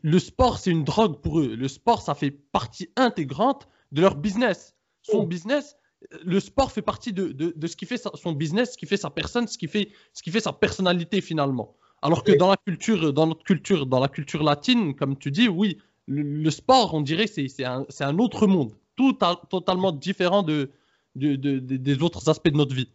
le 0.03 0.19
sport, 0.19 0.59
c'est 0.59 0.71
une 0.71 0.85
drogue 0.85 1.21
pour 1.21 1.41
eux. 1.41 1.55
Le 1.55 1.69
sport, 1.69 2.03
ça 2.03 2.15
fait 2.15 2.31
partie 2.31 2.91
intégrante 2.97 3.69
de 3.93 4.01
leur 4.01 4.17
business. 4.17 4.75
Son 5.03 5.19
oh. 5.19 5.27
business, 5.27 5.77
le 6.25 6.41
sport 6.41 6.73
fait 6.73 6.83
partie 6.83 7.13
de, 7.13 7.55
ce 7.67 7.77
qui 7.77 7.87
fait 7.87 8.03
son 8.15 8.33
business, 8.33 8.73
ce 8.73 8.79
qui 8.79 8.87
fait 8.87 8.97
sa 8.97 9.11
personne, 9.11 9.47
ce 9.47 9.59
qui 9.59 9.69
fait, 9.69 9.91
ce 10.13 10.23
qui 10.23 10.31
fait 10.31 10.41
sa 10.41 10.53
personnalité 10.53 11.21
finalement. 11.21 11.77
Alors 12.03 12.25
que 12.25 12.33
dans 12.33 12.51
la 12.51 12.57
culture, 12.57 13.13
dans 13.13 13.29
notre 13.29 13.45
culture, 13.45 13.87
dans 13.87 14.01
la 14.01 14.09
culture 14.09 14.43
latine, 14.43 14.95
comme 14.95 15.17
tu 15.17 15.31
dis, 15.31 15.49
oui, 15.49 15.79
le, 16.09 16.51
sport, 16.51 16.95
on 16.95 17.01
dirait, 17.01 17.29
c'est 17.29 17.65
un, 17.65 17.87
un, 18.01 18.19
autre 18.19 18.47
monde, 18.49 18.73
tout 18.97 19.17
totalement 19.49 19.93
différent 19.93 20.43
de, 20.43 20.71
des 21.15 22.03
autres 22.03 22.29
aspects 22.29 22.49
de 22.49 22.57
notre 22.57 22.75
vie. 22.75 22.89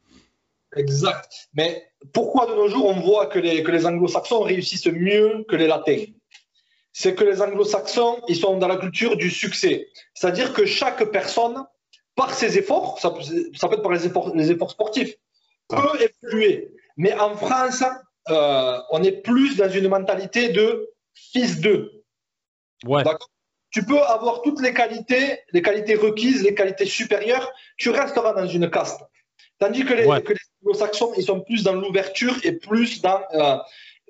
Exact. 0.75 1.49
Mais 1.53 1.87
pourquoi 2.13 2.45
de 2.47 2.53
nos 2.53 2.67
jours 2.67 2.87
on 2.87 2.99
voit 2.99 3.27
que 3.27 3.39
les, 3.39 3.63
que 3.63 3.71
les 3.71 3.85
anglo-saxons 3.85 4.41
réussissent 4.41 4.87
mieux 4.87 5.45
que 5.47 5.55
les 5.55 5.67
latins? 5.67 6.03
C'est 6.91 7.15
que 7.15 7.23
les 7.23 7.41
anglo-saxons, 7.41 8.21
ils 8.27 8.35
sont 8.35 8.57
dans 8.57 8.67
la 8.67 8.77
culture 8.77 9.15
du 9.15 9.29
succès. 9.29 9.87
C'est-à-dire 10.13 10.51
que 10.51 10.65
chaque 10.65 11.03
personne, 11.11 11.65
par 12.15 12.33
ses 12.33 12.57
efforts, 12.57 12.99
ça, 12.99 13.13
ça 13.53 13.69
peut 13.69 13.75
être 13.75 13.83
par 13.83 13.91
les 13.91 14.05
efforts, 14.05 14.35
les 14.35 14.51
efforts 14.51 14.71
sportifs, 14.71 15.15
peut 15.69 16.09
évoluer. 16.23 16.73
Mais 16.97 17.17
en 17.17 17.35
France, 17.35 17.83
euh, 18.29 18.79
on 18.91 19.03
est 19.03 19.21
plus 19.21 19.57
dans 19.57 19.69
une 19.69 19.87
mentalité 19.87 20.49
de 20.49 20.89
fils 21.13 21.59
d'eux. 21.59 22.03
Ouais. 22.85 23.03
Tu 23.69 23.83
peux 23.83 23.99
avoir 23.99 24.41
toutes 24.41 24.61
les 24.61 24.73
qualités, 24.73 25.39
les 25.51 25.61
qualités 25.61 25.95
requises, 25.95 26.43
les 26.43 26.55
qualités 26.55 26.85
supérieures, 26.85 27.51
tu 27.77 27.89
resteras 27.89 28.33
dans 28.33 28.47
une 28.47 28.69
caste. 28.69 29.01
Tandis 29.59 29.83
que 29.85 29.93
les, 29.93 30.05
Ouais. 30.05 30.21
que 30.21 30.33
les 30.33 30.39
anglo-saxons, 30.63 31.13
ils 31.17 31.23
sont 31.23 31.41
plus 31.41 31.63
dans 31.63 31.73
l'ouverture 31.73 32.35
et 32.43 32.53
plus 32.53 33.01
dans. 33.01 33.21
euh, 33.33 33.57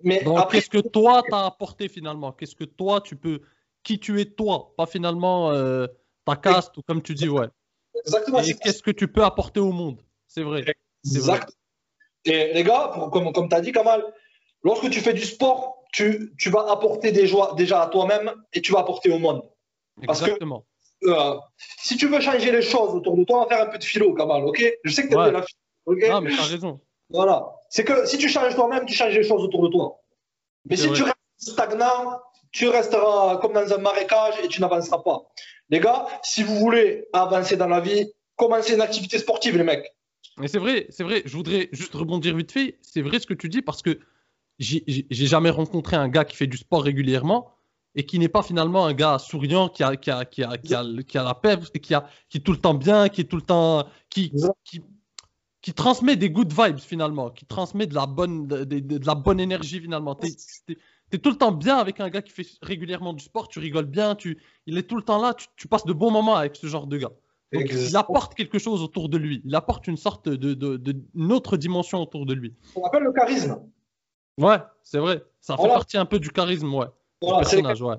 mais 0.03 0.23
Donc, 0.23 0.37
après, 0.37 0.59
qu'est-ce 0.59 0.69
que 0.69 0.87
toi 0.87 1.23
t'as 1.29 1.45
apporté 1.45 1.87
finalement? 1.87 2.31
Qu'est-ce 2.31 2.55
que 2.55 2.65
toi 2.65 3.01
tu 3.01 3.15
peux. 3.15 3.41
Qui 3.83 3.99
tu 3.99 4.19
es 4.19 4.25
toi? 4.25 4.73
Pas 4.77 4.85
finalement 4.85 5.51
euh, 5.51 5.87
ta 6.25 6.35
caste 6.35 6.77
ou 6.77 6.81
comme 6.81 7.01
tu 7.01 7.13
dis, 7.13 7.29
ouais. 7.29 7.47
exactement. 8.05 8.41
Et 8.41 8.53
qu'est-ce 8.53 8.83
que 8.83 8.91
tu 8.91 9.07
peux 9.07 9.23
apporter 9.23 9.59
au 9.59 9.71
monde? 9.71 10.01
C'est 10.27 10.43
vrai. 10.43 10.65
c'est 11.03 11.19
vrai. 11.19 11.37
Exact. 11.37 11.53
Et 12.27 12.53
les 12.53 12.63
gars, 12.63 12.91
pour- 12.93 13.09
comme, 13.09 13.31
comme 13.33 13.49
tu 13.49 13.55
as 13.55 13.61
dit, 13.61 13.71
Kamal, 13.71 14.03
lorsque 14.63 14.89
tu 14.89 14.99
fais 14.99 15.13
du 15.13 15.23
sport, 15.23 15.83
tu, 15.93 16.33
tu 16.37 16.49
vas 16.49 16.69
apporter 16.69 17.11
des 17.11 17.25
joies 17.25 17.53
déjà 17.57 17.81
à 17.81 17.87
toi-même 17.87 18.31
et 18.53 18.61
tu 18.61 18.71
vas 18.73 18.79
apporter 18.79 19.09
au 19.09 19.17
monde. 19.19 19.41
Parce 20.05 20.19
que- 20.19 20.25
Exactement. 20.25 20.65
Euh, 21.03 21.35
si 21.79 21.95
tu 21.95 22.07
veux 22.07 22.19
changer 22.19 22.51
les 22.51 22.61
choses 22.61 22.93
autour 22.95 23.15
de 23.17 23.23
toi, 23.23 23.37
on 23.37 23.41
va 23.43 23.47
faire 23.47 23.61
un 23.67 23.69
peu 23.71 23.77
de 23.77 23.83
philo, 23.83 24.13
Kamal, 24.13 24.43
ok? 24.45 24.63
Je 24.83 24.91
sais 24.91 25.03
que 25.03 25.07
tu 25.09 25.13
aimes 25.13 25.19
Ouais. 25.21 25.31
la 25.31 25.43
philo, 25.43 25.59
ok? 25.85 26.03
Ah, 26.11 26.21
mais 26.21 26.35
t'as 26.35 26.43
raison. 26.43 26.79
Voilà. 27.09 27.47
C'est 27.69 27.83
que 27.83 28.05
si 28.05 28.17
tu 28.17 28.27
changes 28.29 28.55
toi-même, 28.55 28.85
tu 28.85 28.93
changes 28.93 29.13
les 29.15 29.23
choses 29.23 29.43
autour 29.43 29.63
de 29.63 29.69
toi. 29.69 29.99
Mais 30.69 30.75
si 30.75 30.87
vrai. 30.87 30.97
tu 30.97 31.03
restes 31.03 31.15
stagnant, 31.39 32.19
tu 32.51 32.67
resteras 32.67 33.37
comme 33.37 33.53
dans 33.53 33.71
un 33.73 33.77
marécage 33.77 34.33
et 34.43 34.47
tu 34.47 34.59
n'avanceras 34.59 34.99
pas. 34.99 35.21
Les 35.69 35.79
gars, 35.79 36.07
si 36.23 36.43
vous 36.43 36.55
voulez 36.55 37.07
avancer 37.13 37.55
dans 37.57 37.67
la 37.67 37.79
vie, 37.79 38.11
commencez 38.35 38.73
une 38.73 38.81
activité 38.81 39.17
sportive, 39.19 39.55
les 39.57 39.63
mecs. 39.63 39.93
Mais 40.39 40.47
c'est 40.47 40.59
vrai, 40.59 40.85
c'est 40.89 41.03
vrai. 41.03 41.23
Je 41.25 41.35
voudrais 41.35 41.69
juste 41.71 41.93
rebondir 41.95 42.35
vite 42.35 42.51
fait. 42.51 42.77
C'est 42.81 43.01
vrai 43.01 43.19
ce 43.19 43.25
que 43.25 43.33
tu 43.33 43.49
dis 43.49 43.61
parce 43.61 43.81
que 43.81 43.99
j'ai 44.59 44.93
jamais 45.09 45.49
rencontré 45.49 45.95
un 45.97 46.09
gars 46.09 46.25
qui 46.25 46.35
fait 46.35 46.47
du 46.47 46.57
sport 46.57 46.83
régulièrement 46.83 47.51
et 47.95 48.05
qui 48.05 48.19
n'est 48.19 48.29
pas 48.29 48.43
finalement 48.43 48.85
un 48.85 48.93
gars 48.93 49.19
souriant 49.19 49.69
qui 49.69 49.83
a, 49.83 49.95
qui 49.97 50.11
a, 50.11 50.25
qui 50.25 50.43
a, 50.43 50.57
qui 50.57 50.75
a, 50.75 50.85
qui 51.03 51.17
a 51.17 51.23
la 51.23 51.35
pep, 51.35 51.65
qui, 51.81 51.93
a, 51.95 52.07
qui 52.29 52.37
est 52.37 52.41
tout 52.41 52.51
le 52.53 52.59
temps 52.59 52.75
bien, 52.75 53.09
qui 53.09 53.21
est 53.21 53.25
tout 53.25 53.37
le 53.37 53.41
temps. 53.43 53.87
qui, 54.09 54.35
qui, 54.63 54.81
qui 55.61 55.73
transmet 55.73 56.15
des 56.15 56.29
good 56.29 56.53
vibes 56.53 56.79
finalement, 56.79 57.29
qui 57.31 57.45
transmet 57.45 57.87
de 57.87 57.95
la 57.95 58.05
bonne, 58.05 58.47
de, 58.47 58.63
de- 58.63 58.79
de 58.99 59.05
la 59.05 59.15
bonne 59.15 59.39
énergie 59.39 59.81
finalement. 59.81 60.15
T'es 60.15 60.37
es, 61.11 61.17
tout 61.19 61.29
le 61.31 61.37
temps 61.37 61.51
bien 61.51 61.77
avec 61.77 61.99
un 61.99 62.09
gars 62.09 62.21
qui 62.21 62.31
fait 62.31 62.47
régulièrement 62.61 63.13
du 63.13 63.23
sport, 63.23 63.47
tu 63.47 63.59
rigoles 63.59 63.85
bien, 63.85 64.15
tu, 64.15 64.41
il 64.65 64.77
est 64.77 64.83
tout 64.83 64.95
le 64.95 65.03
temps 65.03 65.21
là, 65.21 65.33
tu, 65.33 65.47
tu 65.57 65.67
passes 65.67 65.85
de 65.85 65.93
bons 65.93 66.11
moments 66.11 66.35
avec 66.35 66.55
ce 66.55 66.67
genre 66.67 66.87
de 66.87 66.97
gars. 66.97 67.11
Donc, 67.53 67.65
il 67.71 67.95
apporte 67.95 68.35
quelque 68.35 68.59
chose 68.59 68.81
autour 68.83 69.07
de 69.09 69.17
lui. 69.17 69.41
Il 69.45 69.55
apporte 69.55 69.87
une 69.87 69.95
sorte 69.97 70.27
de, 70.27 70.53
de, 70.53 70.75
de- 70.77 71.01
une 71.15 71.31
autre 71.31 71.55
dimension 71.55 72.01
autour 72.01 72.25
de 72.25 72.33
lui. 72.33 72.53
On 72.75 72.83
appelle 72.83 73.03
le 73.03 73.13
charisme. 73.13 73.61
Ouais, 74.37 74.57
c'est 74.83 74.99
vrai. 74.99 75.23
Ça 75.39 75.55
fait 75.57 75.67
partie 75.67 75.97
un 75.97 76.05
peu 76.05 76.19
du 76.19 76.29
charisme, 76.29 76.73
ouais. 76.73 76.87
Voilà, 77.21 77.43
c'est 77.45 77.55
les, 77.55 77.63
personnage, 77.63 77.81
ouais. 77.81 77.95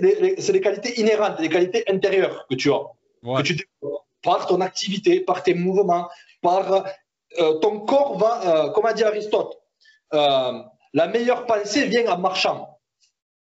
les- 0.00 0.20
les- 0.20 0.40
c'est 0.40 0.52
les 0.52 0.60
qualités 0.60 1.00
inhérentes, 1.00 1.40
les 1.40 1.48
qualités 1.48 1.82
intérieures 1.90 2.46
que 2.48 2.54
tu 2.54 2.70
as, 2.70 2.82
Ouais. 3.22 3.42
que 3.42 3.46
tu 3.48 3.54
développes 3.54 4.02
par 4.22 4.46
ton 4.46 4.60
activité, 4.60 5.20
par 5.20 5.42
tes 5.42 5.54
mouvements, 5.54 6.08
par 6.42 6.84
euh, 7.38 7.54
ton 7.60 7.80
corps 7.80 8.18
va, 8.18 8.66
euh, 8.66 8.70
comme 8.72 8.84
a 8.86 8.92
dit 8.92 9.02
Aristote, 9.02 9.58
euh, 10.14 10.62
la 10.92 11.06
meilleure 11.08 11.46
pensée 11.46 11.86
vient 11.88 12.06
en 12.12 12.18
marchant. 12.18 12.78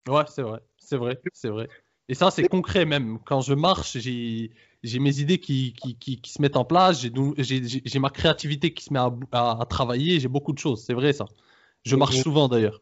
Ouais, 0.08 0.24
c'est 0.28 0.42
vrai, 0.42 0.60
c'est 0.78 0.96
vrai, 0.96 1.20
c'est 1.32 1.48
vrai. 1.50 1.68
Et 2.08 2.14
ça, 2.14 2.30
c'est 2.30 2.46
concret 2.48 2.84
même. 2.84 3.18
Quand 3.24 3.40
je 3.40 3.54
marche, 3.54 3.96
j'ai 3.98 4.50
mes 4.98 5.18
idées 5.20 5.38
qui, 5.38 5.72
qui, 5.80 5.96
qui, 5.96 6.20
qui 6.20 6.30
se 6.32 6.40
mettent 6.42 6.56
en 6.56 6.64
place, 6.64 7.00
j'ai 7.00 7.98
ma 7.98 8.10
créativité 8.10 8.74
qui 8.74 8.84
se 8.84 8.92
met 8.92 8.98
à, 8.98 9.08
bou- 9.10 9.26
à, 9.32 9.60
à 9.62 9.64
travailler, 9.66 10.20
j'ai 10.20 10.28
beaucoup 10.28 10.52
de 10.52 10.58
choses, 10.58 10.84
c'est 10.84 10.92
vrai 10.94 11.12
ça. 11.12 11.24
Je 11.84 11.96
marche 11.96 12.16
souvent 12.22 12.48
d'ailleurs. 12.48 12.80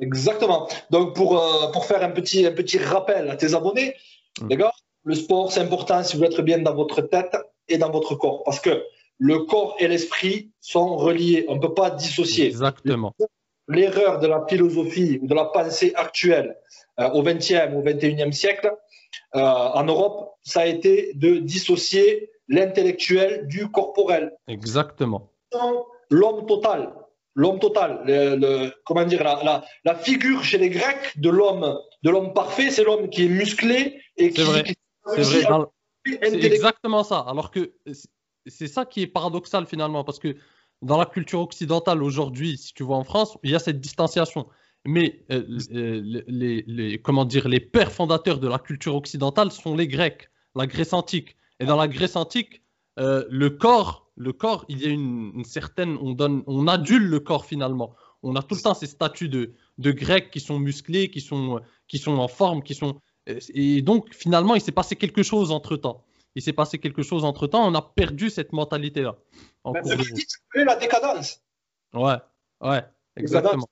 Exactement. 0.00 0.68
Donc, 0.90 1.14
pour, 1.14 1.38
euh, 1.38 1.70
pour 1.72 1.84
faire 1.84 2.02
un 2.02 2.10
petit, 2.10 2.46
un 2.46 2.52
petit 2.52 2.78
rappel 2.78 3.28
à 3.30 3.36
tes 3.36 3.54
abonnés, 3.54 3.94
Mm. 4.40 4.48
les 4.48 4.56
gars, 4.56 4.72
le 5.04 5.14
sport, 5.16 5.50
c'est 5.50 5.60
important 5.60 6.04
si 6.04 6.16
vous 6.16 6.22
être 6.22 6.40
bien 6.42 6.58
dans 6.58 6.74
votre 6.74 7.00
tête 7.02 7.36
et 7.68 7.78
dans 7.78 7.90
votre 7.90 8.14
corps. 8.14 8.44
Parce 8.44 8.60
que 8.60 8.84
le 9.18 9.40
corps 9.40 9.74
et 9.80 9.88
l'esprit 9.88 10.52
sont 10.60 10.96
reliés. 10.96 11.44
On 11.48 11.56
ne 11.56 11.60
peut 11.60 11.74
pas 11.74 11.90
dissocier. 11.90 12.46
Exactement. 12.46 13.12
L'erreur 13.66 14.20
de 14.20 14.28
la 14.28 14.46
philosophie 14.48 15.18
ou 15.20 15.26
de 15.26 15.34
la 15.34 15.46
pensée 15.46 15.92
actuelle 15.96 16.56
au 16.98 17.22
XXe 17.22 17.72
ou 17.74 17.82
XXIe 17.82 18.32
siècle 18.32 18.72
euh, 19.34 19.40
en 19.40 19.84
Europe, 19.84 20.34
ça 20.42 20.60
a 20.62 20.66
été 20.66 21.12
de 21.14 21.38
dissocier 21.38 22.30
l'intellectuel 22.48 23.46
du 23.46 23.68
corporel. 23.70 24.32
Exactement. 24.48 25.30
L'homme 26.10 26.46
total, 26.46 26.92
l'homme 27.34 27.58
total, 27.60 28.02
le, 28.04 28.36
le- 28.36 28.72
comment 28.84 29.04
dire, 29.04 29.22
la, 29.22 29.40
la, 29.44 29.64
la 29.84 29.94
figure 29.94 30.42
chez 30.42 30.58
les 30.58 30.68
Grecs 30.70 31.18
de 31.18 31.30
l'homme, 31.30 31.78
de 32.02 32.10
l'homme 32.10 32.32
parfait, 32.34 32.70
c'est 32.70 32.82
l'homme 32.84 33.08
qui 33.08 33.26
est 33.26 33.28
musclé 33.28 34.00
et 34.16 34.30
qui, 34.30 34.42
vrai. 34.42 34.64
C'est 35.14 35.22
vrai. 35.22 35.42
Dans- 35.44 35.70
C'est 36.04 36.44
exactement 36.44 37.04
ça. 37.04 37.20
Alors 37.28 37.50
que 37.50 37.72
c'est 38.46 38.68
ça 38.68 38.84
qui 38.84 39.02
est 39.02 39.06
paradoxal 39.06 39.66
finalement, 39.66 40.02
parce 40.02 40.18
que 40.18 40.34
dans 40.82 40.96
la 40.98 41.06
culture 41.06 41.40
occidentale 41.40 42.02
aujourd'hui, 42.02 42.56
si 42.56 42.72
tu 42.72 42.82
vois 42.82 42.96
en 42.96 43.04
France, 43.04 43.36
il 43.42 43.50
y 43.50 43.54
a 43.54 43.58
cette 43.58 43.80
distanciation. 43.80 44.46
Mais 44.86 45.22
euh, 45.30 45.42
euh, 45.72 46.22
les, 46.26 46.62
les- 46.66 46.98
comment 47.00 47.24
dire, 47.24 47.48
les 47.48 47.60
pères 47.60 47.92
fondateurs 47.92 48.38
de 48.38 48.48
la 48.48 48.58
culture 48.58 48.94
occidentale 48.96 49.52
sont 49.52 49.76
les 49.76 49.86
Grecs, 49.86 50.30
la 50.54 50.66
Grèce 50.66 50.92
antique. 50.92 51.36
Et 51.60 51.66
dans 51.66 51.76
la 51.76 51.88
Grèce 51.88 52.16
antique, 52.16 52.62
euh, 52.98 53.24
le 53.30 53.50
corps, 53.50 54.10
le 54.16 54.32
corps, 54.32 54.64
il 54.68 54.80
y 54.80 54.86
a 54.86 54.88
une, 54.88 55.32
une 55.34 55.44
certaine, 55.44 55.98
on 56.00 56.12
donne, 56.12 56.42
on 56.46 56.66
adule 56.66 57.06
le 57.06 57.20
corps 57.20 57.44
finalement. 57.44 57.94
On 58.22 58.36
a 58.36 58.42
tout 58.42 58.54
le 58.54 58.60
temps 58.62 58.74
ces 58.74 58.86
statues 58.86 59.28
de, 59.28 59.52
de 59.78 59.92
Grecs 59.92 60.30
qui 60.30 60.40
sont 60.40 60.58
musclés, 60.58 61.10
qui 61.10 61.20
sont, 61.20 61.60
qui 61.88 61.98
sont 61.98 62.12
en 62.18 62.28
forme, 62.28 62.62
qui 62.62 62.74
sont. 62.74 63.00
Et 63.54 63.82
donc 63.82 64.14
finalement, 64.14 64.54
il 64.54 64.60
s'est 64.60 64.72
passé 64.72 64.96
quelque 64.96 65.22
chose 65.22 65.50
entre 65.52 65.76
temps. 65.76 66.04
Il 66.34 66.42
s'est 66.42 66.52
passé 66.52 66.78
quelque 66.78 67.02
chose 67.02 67.24
entre 67.24 67.46
temps. 67.46 67.66
On 67.66 67.74
a 67.74 67.82
perdu 67.82 68.30
cette 68.30 68.52
mentalité-là. 68.52 69.16
en 69.64 69.72
Ben, 69.72 69.82
cours 69.82 69.90
de 69.92 70.62
la 70.62 70.76
décadence. 70.76 71.42
Ouais, 71.92 72.16
ouais, 72.62 72.82
exactement. 73.16 73.66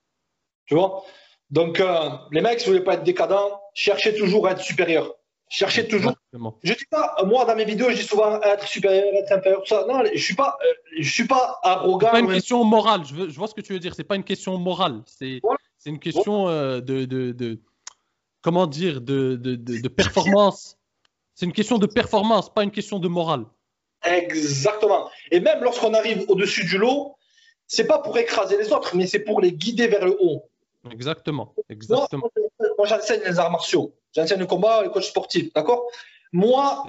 Tu 0.69 0.75
vois? 0.75 1.03
Donc, 1.51 1.81
euh, 1.81 2.11
les 2.31 2.41
mecs, 2.43 2.61
si 2.61 2.67
vous 2.67 2.73
voulez 2.73 2.85
pas 2.85 2.95
être 2.95 3.05
décadent, 3.05 3.39
cherchez 3.75 4.15
toujours 4.15 4.47
à 4.47 4.53
être 4.53 4.61
supérieur. 4.61 5.15
Cherchez 5.51 5.89
toujours. 5.89 6.11
Exactement. 6.13 6.59
Je 6.63 6.75
dis 6.75 6.85
pas, 6.91 7.17
moi, 7.25 7.47
dans 7.47 7.57
mes 7.57 7.65
vidéos, 7.65 7.89
je 7.89 7.97
dis 7.97 8.03
souvent 8.03 8.39
être 8.43 8.67
supérieur, 8.69 9.07
être 9.15 9.33
inférieur, 9.33 9.63
tout 9.63 9.69
ça. 9.69 9.87
Non, 9.89 10.03
je 10.13 10.23
suis 10.23 10.35
pas, 10.35 10.59
euh, 10.63 10.73
je 11.01 11.11
suis 11.11 11.27
pas 11.27 11.59
arrogant. 11.63 12.09
C'est 12.09 12.13
pas 12.13 12.21
une 12.21 12.33
question 12.35 12.65
morale. 12.65 13.01
Je, 13.09 13.15
veux- 13.15 13.31
je 13.31 13.37
vois 13.39 13.49
ce 13.49 13.55
que 13.55 13.63
tu 13.63 13.73
veux 13.73 13.79
dire. 13.79 13.95
C'est 13.95 14.05
pas 14.05 14.17
une 14.17 14.25
question 14.25 14.59
morale. 14.59 15.01
C'est 15.07 15.41
Voilà. 15.43 15.59
c'est 15.79 15.89
une 15.89 15.99
question 15.99 16.49
euh, 16.49 16.81
de, 16.83 17.07
de, 17.07 17.33
de- 17.33 17.59
comment 18.43 18.67
dire 18.67 19.01
de, 19.01 19.37
de, 19.37 19.55
de, 19.55 19.81
de 19.81 19.89
performance. 19.89 20.77
C'est 21.35 21.47
une 21.47 21.53
question 21.55 21.79
de 21.79 21.87
performance, 21.87 22.53
pas 22.53 22.63
une 22.65 22.71
question 22.71 22.99
de 22.99 23.09
morale. 23.09 23.47
Exactement. 24.05 25.09
Et 25.31 25.41
même 25.41 25.63
lorsqu'on 25.63 25.95
arrive 25.95 26.25
au-dessus 26.29 26.65
du 26.67 26.77
lot, 26.79 27.17
c'est 27.67 27.87
pas 27.87 27.99
pour 27.99 28.19
écraser 28.19 28.59
les 28.59 28.73
autres, 28.73 28.95
mais 28.97 29.07
c'est 29.07 29.21
pour 29.21 29.41
les 29.41 29.53
guider 29.53 29.87
vers 29.87 30.05
le 30.05 30.17
haut. 30.21 30.45
Exactement, 30.91 31.55
Moi, 31.57 31.65
exactement. 31.69 32.31
moi, 32.79 32.87
j'enseigne 32.87 33.21
les 33.25 33.39
arts 33.39 33.51
martiaux. 33.51 33.95
J'enseigne 34.15 34.39
le 34.39 34.47
combat, 34.47 34.83
le 34.83 34.91
coach 34.91 35.09
sportif, 35.09 35.53
d'accord? 35.53 35.85
Moi, 36.33 36.85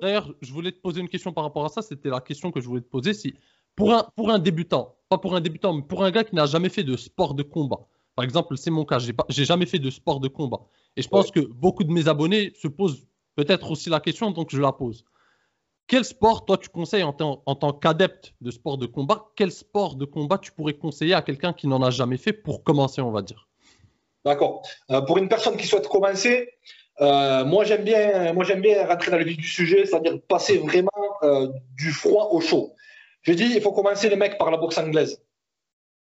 D'ailleurs, 0.00 0.34
je 0.40 0.52
voulais 0.52 0.72
te 0.72 0.80
poser 0.80 1.00
une 1.00 1.08
question 1.08 1.32
par 1.32 1.44
rapport 1.44 1.64
à 1.64 1.68
ça. 1.68 1.82
C'était 1.82 2.08
la 2.08 2.20
question 2.20 2.50
que 2.50 2.60
je 2.60 2.66
voulais 2.66 2.80
te 2.80 2.88
poser. 2.88 3.12
Si 3.12 3.34
pour 3.76 3.92
un, 3.92 4.08
pour 4.16 4.30
un 4.30 4.38
débutant, 4.38 4.96
pas 5.08 5.18
pour 5.18 5.34
un 5.34 5.40
débutant, 5.40 5.74
mais 5.74 5.82
pour 5.82 6.04
un 6.04 6.10
gars 6.10 6.24
qui 6.24 6.34
n'a 6.34 6.46
jamais 6.46 6.68
fait 6.68 6.84
de 6.84 6.96
sport 6.96 7.34
de 7.34 7.42
combat, 7.42 7.86
par 8.14 8.24
exemple, 8.24 8.56
c'est 8.56 8.70
mon 8.70 8.84
cas, 8.84 8.98
j'ai 9.28 9.44
jamais 9.44 9.66
fait 9.66 9.78
de 9.78 9.90
sport 9.90 10.20
de 10.20 10.28
combat. 10.28 10.60
Et 10.96 11.02
je 11.02 11.08
pense 11.08 11.30
que 11.30 11.40
beaucoup 11.40 11.84
de 11.84 11.92
mes 11.92 12.08
abonnés 12.08 12.52
se 12.54 12.68
posent 12.68 13.04
peut-être 13.34 13.70
aussi 13.70 13.90
la 13.90 14.00
question, 14.00 14.30
donc 14.30 14.50
je 14.50 14.60
la 14.60 14.72
pose. 14.72 15.04
Quel 15.86 16.04
sport, 16.04 16.46
toi, 16.46 16.56
tu 16.56 16.68
conseilles 16.70 17.02
en, 17.02 17.12
tant- 17.12 17.42
en 17.44 17.54
tant 17.54 17.72
qu'adepte 17.72 18.34
de 18.40 18.50
sport 18.50 18.78
de 18.78 18.86
combat? 18.86 19.26
Quel 19.36 19.52
sport 19.52 19.96
de 19.96 20.06
combat 20.06 20.38
tu 20.38 20.50
pourrais 20.52 20.74
conseiller 20.74 21.14
à 21.14 21.20
quelqu'un 21.22 21.52
qui 21.52 21.66
n'en 21.66 21.82
a 21.82 21.90
jamais 21.90 22.16
fait 22.16 22.32
pour 22.32 22.64
commencer, 22.64 23.02
on 23.02 23.10
va 23.10 23.22
dire? 23.22 23.48
D'accord. 24.24 24.62
Euh, 24.90 25.02
pour 25.02 25.18
une 25.18 25.28
personne 25.28 25.56
qui 25.58 25.66
souhaite 25.66 25.86
commencer, 25.86 26.48
euh, 27.02 27.44
moi 27.44 27.64
j'aime 27.64 27.84
bien, 27.84 28.32
moi 28.32 28.44
j'aime 28.44 28.62
bien 28.62 28.86
rentrer 28.86 29.10
dans 29.10 29.18
le 29.18 29.24
vif 29.24 29.36
du 29.36 29.46
sujet, 29.46 29.84
c'est-à-dire 29.84 30.18
passer 30.26 30.56
vraiment 30.56 30.88
euh, 31.22 31.48
du 31.76 31.92
froid 31.92 32.28
au 32.32 32.40
chaud. 32.40 32.72
Je 33.20 33.32
dis, 33.34 33.52
il 33.54 33.60
faut 33.60 33.72
commencer 33.72 34.08
les 34.08 34.16
mecs 34.16 34.38
par 34.38 34.50
la 34.50 34.56
boxe 34.56 34.78
anglaise. 34.78 35.22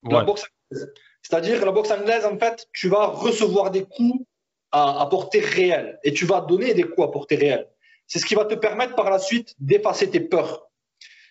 La 0.02 0.24
boxe 0.24 0.44
anglaise. 0.44 0.92
C'est-à-dire 1.22 1.64
la 1.64 1.72
boxe 1.72 1.90
anglaise, 1.90 2.26
en 2.26 2.38
fait, 2.38 2.68
tu 2.74 2.88
vas 2.88 3.06
recevoir 3.06 3.70
des 3.70 3.84
coups 3.84 4.26
à, 4.72 5.00
à 5.00 5.06
portée 5.06 5.40
réelle 5.40 5.98
et 6.04 6.12
tu 6.12 6.26
vas 6.26 6.42
donner 6.42 6.74
des 6.74 6.82
coups 6.82 7.06
à 7.06 7.10
portée 7.10 7.36
réelle. 7.36 7.66
C'est 8.10 8.18
ce 8.18 8.26
qui 8.26 8.34
va 8.34 8.44
te 8.44 8.56
permettre 8.56 8.96
par 8.96 9.08
la 9.08 9.20
suite 9.20 9.54
d'effacer 9.60 10.10
tes 10.10 10.18
peurs. 10.18 10.68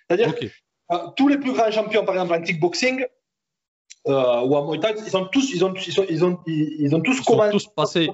C'est-à 0.08 0.16
dire 0.16 0.30
Ok. 0.30 1.14
tous 1.18 1.28
les 1.28 1.38
plus 1.38 1.52
grands 1.52 1.70
champions, 1.70 2.06
par 2.06 2.16
exemple 2.16 2.34
en 2.36 2.42
kickboxing 2.42 3.06
euh, 4.08 4.40
ou 4.42 4.56
en 4.56 4.66
Muay 4.66 4.80
Thai, 4.80 4.94
ils 5.06 5.18
ont 5.18 5.26
tous, 5.26 5.52
ils 5.52 5.66
ont, 5.66 5.74
ils 5.74 6.00
ont, 6.00 6.06
ils 6.10 6.24
ont, 6.24 6.40
ils 6.48 6.96
ont 6.96 7.02
tous 7.02 7.18
ils 7.18 7.26
commencé. 7.26 7.52
tous 7.52 7.68
passés. 7.68 8.10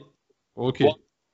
Ok. 0.55 0.83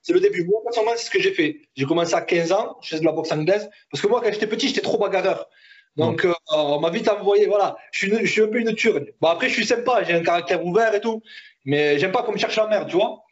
c'est 0.02 0.12
le 0.12 0.20
début. 0.20 0.44
Moi, 0.44 0.60
personnellement, 0.62 0.92
c'est 0.94 1.06
ce 1.06 1.10
que 1.10 1.22
j'ai 1.22 1.32
fait. 1.32 1.62
J'ai 1.74 1.86
commencé 1.86 2.12
à 2.12 2.20
15 2.20 2.52
ans, 2.52 2.76
je 2.82 2.90
faisais 2.90 3.00
de 3.00 3.06
la 3.06 3.12
boxe 3.12 3.32
anglaise, 3.32 3.70
parce 3.90 4.02
que 4.02 4.08
moi, 4.08 4.20
quand 4.22 4.30
j'étais 4.30 4.46
petit, 4.46 4.68
j'étais 4.68 4.82
trop 4.82 4.98
bagarreur. 4.98 5.48
Donc, 5.96 6.26
euh, 6.26 6.34
on 6.50 6.80
m'a 6.80 6.90
vite 6.90 7.08
envoyé, 7.08 7.46
voilà, 7.46 7.76
je 7.92 8.06
suis, 8.06 8.26
je 8.26 8.30
suis 8.30 8.42
un 8.42 8.48
peu 8.48 8.60
une 8.60 8.74
turne. 8.74 9.06
Bon, 9.22 9.28
après, 9.28 9.48
je 9.48 9.54
suis 9.54 9.66
sympa, 9.66 10.02
j'ai 10.04 10.12
un 10.12 10.22
caractère 10.22 10.62
ouvert 10.64 10.94
et 10.94 11.00
tout, 11.00 11.22
mais 11.64 11.98
j'aime 11.98 12.12
pas 12.12 12.22
qu'on 12.22 12.32
me 12.32 12.38
cherche 12.38 12.56
la 12.56 12.66
merde, 12.66 12.88
tu 12.90 12.96
vois. 12.96 13.24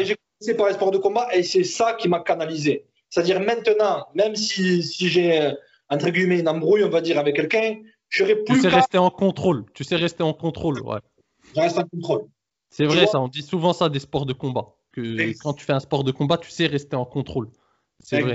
Et 0.00 0.04
j'ai 0.04 0.16
commencé 0.16 0.56
par 0.56 0.66
les 0.66 0.74
sports 0.74 0.90
de 0.90 0.98
combat, 0.98 1.28
et 1.32 1.44
c'est 1.44 1.64
ça 1.64 1.94
qui 1.94 2.08
m'a 2.08 2.18
canalisé. 2.20 2.84
C'est-à-dire 3.12 3.40
maintenant, 3.40 4.06
même 4.14 4.34
si, 4.34 4.82
si 4.82 5.08
j'ai, 5.10 5.52
entre 5.90 6.08
guillemets, 6.08 6.40
une 6.40 6.48
embrouille, 6.48 6.82
on 6.82 6.88
va 6.88 7.02
dire, 7.02 7.18
avec 7.18 7.36
quelqu'un, 7.36 7.76
je 8.08 8.24
serais 8.24 8.36
plus. 8.36 8.54
Tu 8.54 8.60
sais 8.62 8.68
rester 8.68 8.96
en 8.96 9.10
contrôle. 9.10 9.66
Tu 9.74 9.84
sais 9.84 9.96
rester 9.96 10.22
en 10.22 10.32
contrôle, 10.32 10.80
ouais. 10.80 10.98
Je 11.54 11.60
reste 11.60 11.78
en 11.78 11.86
contrôle. 11.86 12.22
C'est 12.70 12.86
vrai, 12.86 13.06
ça. 13.06 13.20
On 13.20 13.28
dit 13.28 13.42
souvent 13.42 13.74
ça 13.74 13.90
des 13.90 13.98
sports 13.98 14.24
de 14.24 14.32
combat. 14.32 14.74
Que 14.92 15.30
quand 15.42 15.52
tu 15.52 15.62
fais 15.62 15.74
un 15.74 15.80
sport 15.80 16.04
de 16.04 16.10
combat, 16.10 16.38
tu 16.38 16.50
sais 16.50 16.64
rester 16.64 16.96
en 16.96 17.04
contrôle. 17.04 17.50
C'est 18.00 18.22
vrai. 18.22 18.34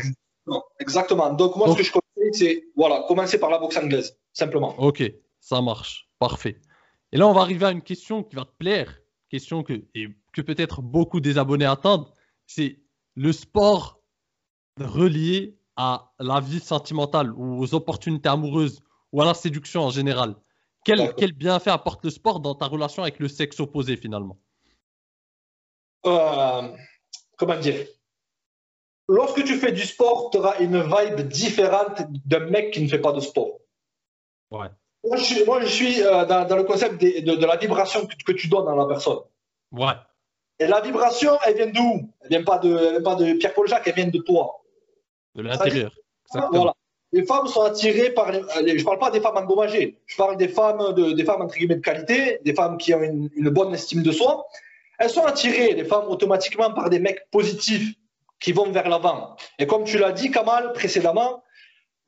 Exactement. 0.80 1.34
Donc, 1.34 1.56
moi, 1.56 1.72
ce 1.72 1.78
que 1.78 1.84
je 1.84 1.92
conseille, 1.92 2.34
c'est 2.34 2.68
voilà, 2.76 3.04
commencer 3.08 3.40
par 3.40 3.50
la 3.50 3.58
boxe 3.58 3.78
anglaise, 3.78 4.16
simplement. 4.32 4.76
Ok, 4.78 5.12
ça 5.40 5.60
marche. 5.60 6.08
Parfait. 6.20 6.62
Et 7.12 7.18
là, 7.18 7.28
on 7.28 7.34
va 7.34 7.42
arriver 7.42 7.66
à 7.66 7.72
une 7.72 7.82
question 7.82 8.22
qui 8.22 8.36
va 8.36 8.46
te 8.46 8.56
plaire. 8.60 8.96
Question 9.32 9.64
que, 9.64 9.86
et 9.96 10.08
que 10.34 10.42
peut-être 10.42 10.84
beaucoup 10.84 11.20
des 11.20 11.40
abonnés 11.40 11.66
attendent. 11.66 12.06
C'est 12.46 12.80
le 13.16 13.34
sport 13.34 13.97
relié 14.80 15.58
à 15.76 16.12
la 16.20 16.40
vie 16.40 16.60
sentimentale 16.60 17.32
ou 17.34 17.62
aux 17.62 17.76
opportunités 17.76 18.30
amoureuses 18.30 18.82
ou 19.12 19.22
à 19.22 19.26
la 19.26 19.34
séduction 19.34 19.82
en 19.82 19.90
général 19.90 20.36
quel, 20.88 21.14
quel 21.16 21.34
bienfait 21.34 21.70
apporte 21.70 22.04
le 22.06 22.10
sport 22.10 22.40
dans 22.40 22.56
ta 22.56 22.66
relation 22.66 23.04
avec 23.04 23.20
le 23.20 23.28
sexe 23.28 23.60
opposé 23.60 23.98
finalement? 23.98 24.38
Euh, 26.06 26.70
Comment 27.38 27.60
dire? 27.60 27.86
Lorsque 29.10 29.44
tu 29.44 29.56
fais 29.56 29.74
du 29.74 29.84
sport, 29.84 30.30
tu 30.32 30.38
auras 30.38 30.60
une 30.60 30.82
vibe 30.82 31.28
différente 31.28 32.04
d'un 32.26 32.50
mec 32.50 32.74
qui 32.74 32.82
ne 32.82 32.88
fait 32.88 33.00
pas 33.00 33.12
de 33.12 33.20
sport. 33.20 33.60
Ouais. 34.50 34.68
Moi, 35.04 35.18
je 35.18 35.68
suis, 35.68 36.04
euh, 36.04 36.26
dans, 36.26 36.56
le 36.56 36.64
concept 36.64 37.02
de, 37.02 37.36
de, 37.36 37.46
la 37.46 37.58
vibration 37.58 38.06
que, 38.06 38.16
que, 38.26 38.32
tu 38.32 38.48
donnes 38.48 38.68
à 38.68 38.76
la 38.76 38.86
personne. 38.86 39.20
Ouais. 39.72 39.94
Et 40.60 40.68
la 40.68 40.80
vibration, 40.80 41.38
elle 41.46 41.56
vient 41.56 41.68
d'où? 41.68 42.14
Elle 42.22 42.30
vient 42.30 42.44
pas 42.44 42.60
de, 42.60 42.92
vient 42.92 43.04
pas 43.04 43.16
de 43.16 43.34
Pierre-Paul 43.34 43.68
Jacques, 43.68 43.88
elle 43.88 43.96
vient 43.96 44.08
de 44.08 44.20
toi 44.20 44.64
de 45.38 45.44
l'intérieur. 45.44 45.92
Voilà. 46.52 46.74
Les 47.14 47.26
femmes 47.26 47.48
sont 47.48 47.62
attirées 47.62 48.10
par 48.10 48.32
les, 48.32 48.42
je 48.42 48.80
ne 48.80 48.84
parle 48.84 49.00
pas 49.00 49.12
des 49.12 49.22
femmes 49.22 49.38
endommagées, 49.38 49.98
je 50.08 50.18
parle 50.18 50.36
des 50.36 50.50
femmes, 50.50 50.94
de, 50.94 51.14
des 51.14 51.24
femmes 51.24 51.42
entre 51.42 51.56
guillemets 51.56 51.76
de 51.76 51.82
qualité, 51.82 52.40
des 52.44 52.54
femmes 52.54 52.78
qui 52.78 52.94
ont 52.94 53.02
une, 53.02 53.50
bonne 53.50 53.74
estime 53.74 54.04
de 54.04 54.12
soi. 54.12 54.46
Elles 55.00 55.10
sont 55.10 55.24
attirées, 55.24 55.74
les 55.74 55.86
femmes, 55.86 56.08
automatiquement 56.10 56.74
par 56.74 56.90
des 56.90 57.00
mecs 57.00 57.30
positifs 57.32 57.94
qui 58.42 58.52
vont 58.52 58.72
vers 58.72 58.90
l'avant. 58.90 59.38
Et 59.58 59.68
comme 59.68 59.86
tu 59.86 59.98
l'as 59.98 60.12
dit, 60.12 60.32
Kamal, 60.32 60.74
précédemment, 60.74 61.44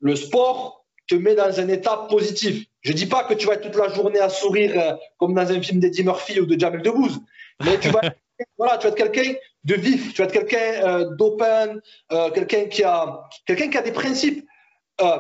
le 0.01 0.15
sport 0.17 0.85
te 1.07 1.15
met 1.15 1.33
dans 1.33 1.59
un 1.59 1.69
état 1.69 2.05
positif. 2.09 2.65
Je 2.81 2.91
ne 2.91 2.97
dis 2.97 3.05
pas 3.05 3.23
que 3.23 3.33
tu 3.33 3.47
vas 3.47 3.53
être 3.53 3.61
toute 3.61 3.75
la 3.75 3.87
journée 3.89 4.19
à 4.19 4.29
sourire 4.29 4.73
euh, 4.75 4.95
comme 5.17 5.33
dans 5.33 5.49
un 5.49 5.61
film 5.61 5.79
d'Eddie 5.79 6.03
Murphy 6.03 6.39
ou 6.39 6.45
de 6.45 6.59
Jamel 6.59 6.81
Debbouze, 6.81 7.19
mais 7.63 7.79
tu 7.79 7.89
vas 7.89 8.01
voilà, 8.57 8.77
tu 8.77 8.87
vas 8.87 8.93
être 8.93 9.11
quelqu'un 9.11 9.33
de 9.63 9.75
vif, 9.75 10.13
tu 10.13 10.21
vas 10.21 10.27
être 10.27 10.33
quelqu'un 10.33 10.87
euh, 10.87 11.15
d'open, 11.15 11.81
euh, 12.11 12.31
quelqu'un 12.31 12.65
qui 12.65 12.83
a, 12.83 13.27
quelqu'un 13.45 13.69
qui 13.69 13.77
a 13.77 13.81
des 13.81 13.91
principes. 13.91 14.45
Euh, 15.01 15.17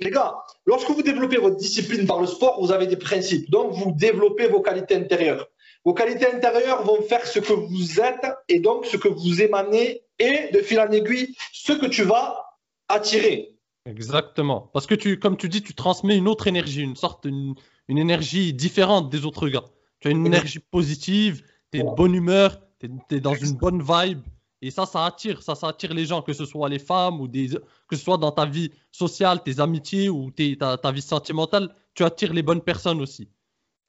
les 0.00 0.10
gars, 0.10 0.34
lorsque 0.66 0.90
vous 0.90 1.02
développez 1.02 1.36
votre 1.36 1.56
discipline 1.56 2.06
par 2.06 2.20
le 2.20 2.26
sport, 2.26 2.60
vous 2.60 2.72
avez 2.72 2.86
des 2.86 2.96
principes. 2.96 3.50
Donc, 3.50 3.72
vous 3.72 3.92
développez 3.92 4.48
vos 4.48 4.60
qualités 4.60 4.96
intérieures. 4.96 5.46
Vos 5.84 5.94
qualités 5.94 6.26
intérieures 6.26 6.82
vont 6.82 7.02
faire 7.02 7.26
ce 7.26 7.38
que 7.38 7.52
vous 7.52 8.00
êtes 8.00 8.26
et 8.48 8.58
donc 8.58 8.86
ce 8.86 8.96
que 8.96 9.08
vous 9.08 9.42
émanez 9.42 10.02
et 10.18 10.50
de 10.52 10.60
fil 10.60 10.80
en 10.80 10.90
aiguille, 10.90 11.34
ce 11.52 11.72
que 11.72 11.86
tu 11.86 12.02
vas 12.02 12.44
attirer. 12.88 13.54
Exactement. 13.86 14.70
Parce 14.72 14.86
que 14.86 14.94
tu, 14.94 15.18
comme 15.18 15.36
tu 15.36 15.48
dis, 15.48 15.62
tu 15.62 15.74
transmets 15.74 16.16
une 16.16 16.26
autre 16.28 16.46
énergie, 16.46 16.80
une 16.80 16.96
sorte, 16.96 17.26
une, 17.26 17.54
une 17.88 17.98
énergie 17.98 18.54
différente 18.54 19.10
des 19.10 19.26
autres 19.26 19.48
gars. 19.48 19.64
Tu 20.00 20.08
as 20.08 20.10
une 20.10 20.26
énergie 20.26 20.58
positive, 20.58 21.44
tu 21.70 21.80
de 21.80 21.94
bonne 21.94 22.14
humeur, 22.14 22.60
tu 23.08 23.16
es, 23.16 23.20
dans 23.20 23.34
une 23.34 23.52
bonne 23.52 23.82
vibe. 23.82 24.20
Et 24.62 24.70
ça, 24.70 24.86
ça 24.86 25.04
attire, 25.04 25.42
ça, 25.42 25.54
ça 25.54 25.68
attire 25.68 25.92
les 25.92 26.06
gens, 26.06 26.22
que 26.22 26.32
ce 26.32 26.46
soit 26.46 26.68
les 26.68 26.78
femmes 26.78 27.20
ou 27.20 27.28
des, 27.28 27.48
que 27.86 27.96
ce 27.96 28.02
soit 28.02 28.16
dans 28.16 28.32
ta 28.32 28.46
vie 28.46 28.70
sociale, 28.90 29.42
tes 29.42 29.60
amitiés 29.60 30.08
ou 30.08 30.30
ta, 30.30 30.78
ta, 30.78 30.90
vie 30.90 31.02
sentimentale, 31.02 31.68
tu 31.92 32.02
attires 32.02 32.32
les 32.32 32.42
bonnes 32.42 32.62
personnes 32.62 33.02
aussi. 33.02 33.28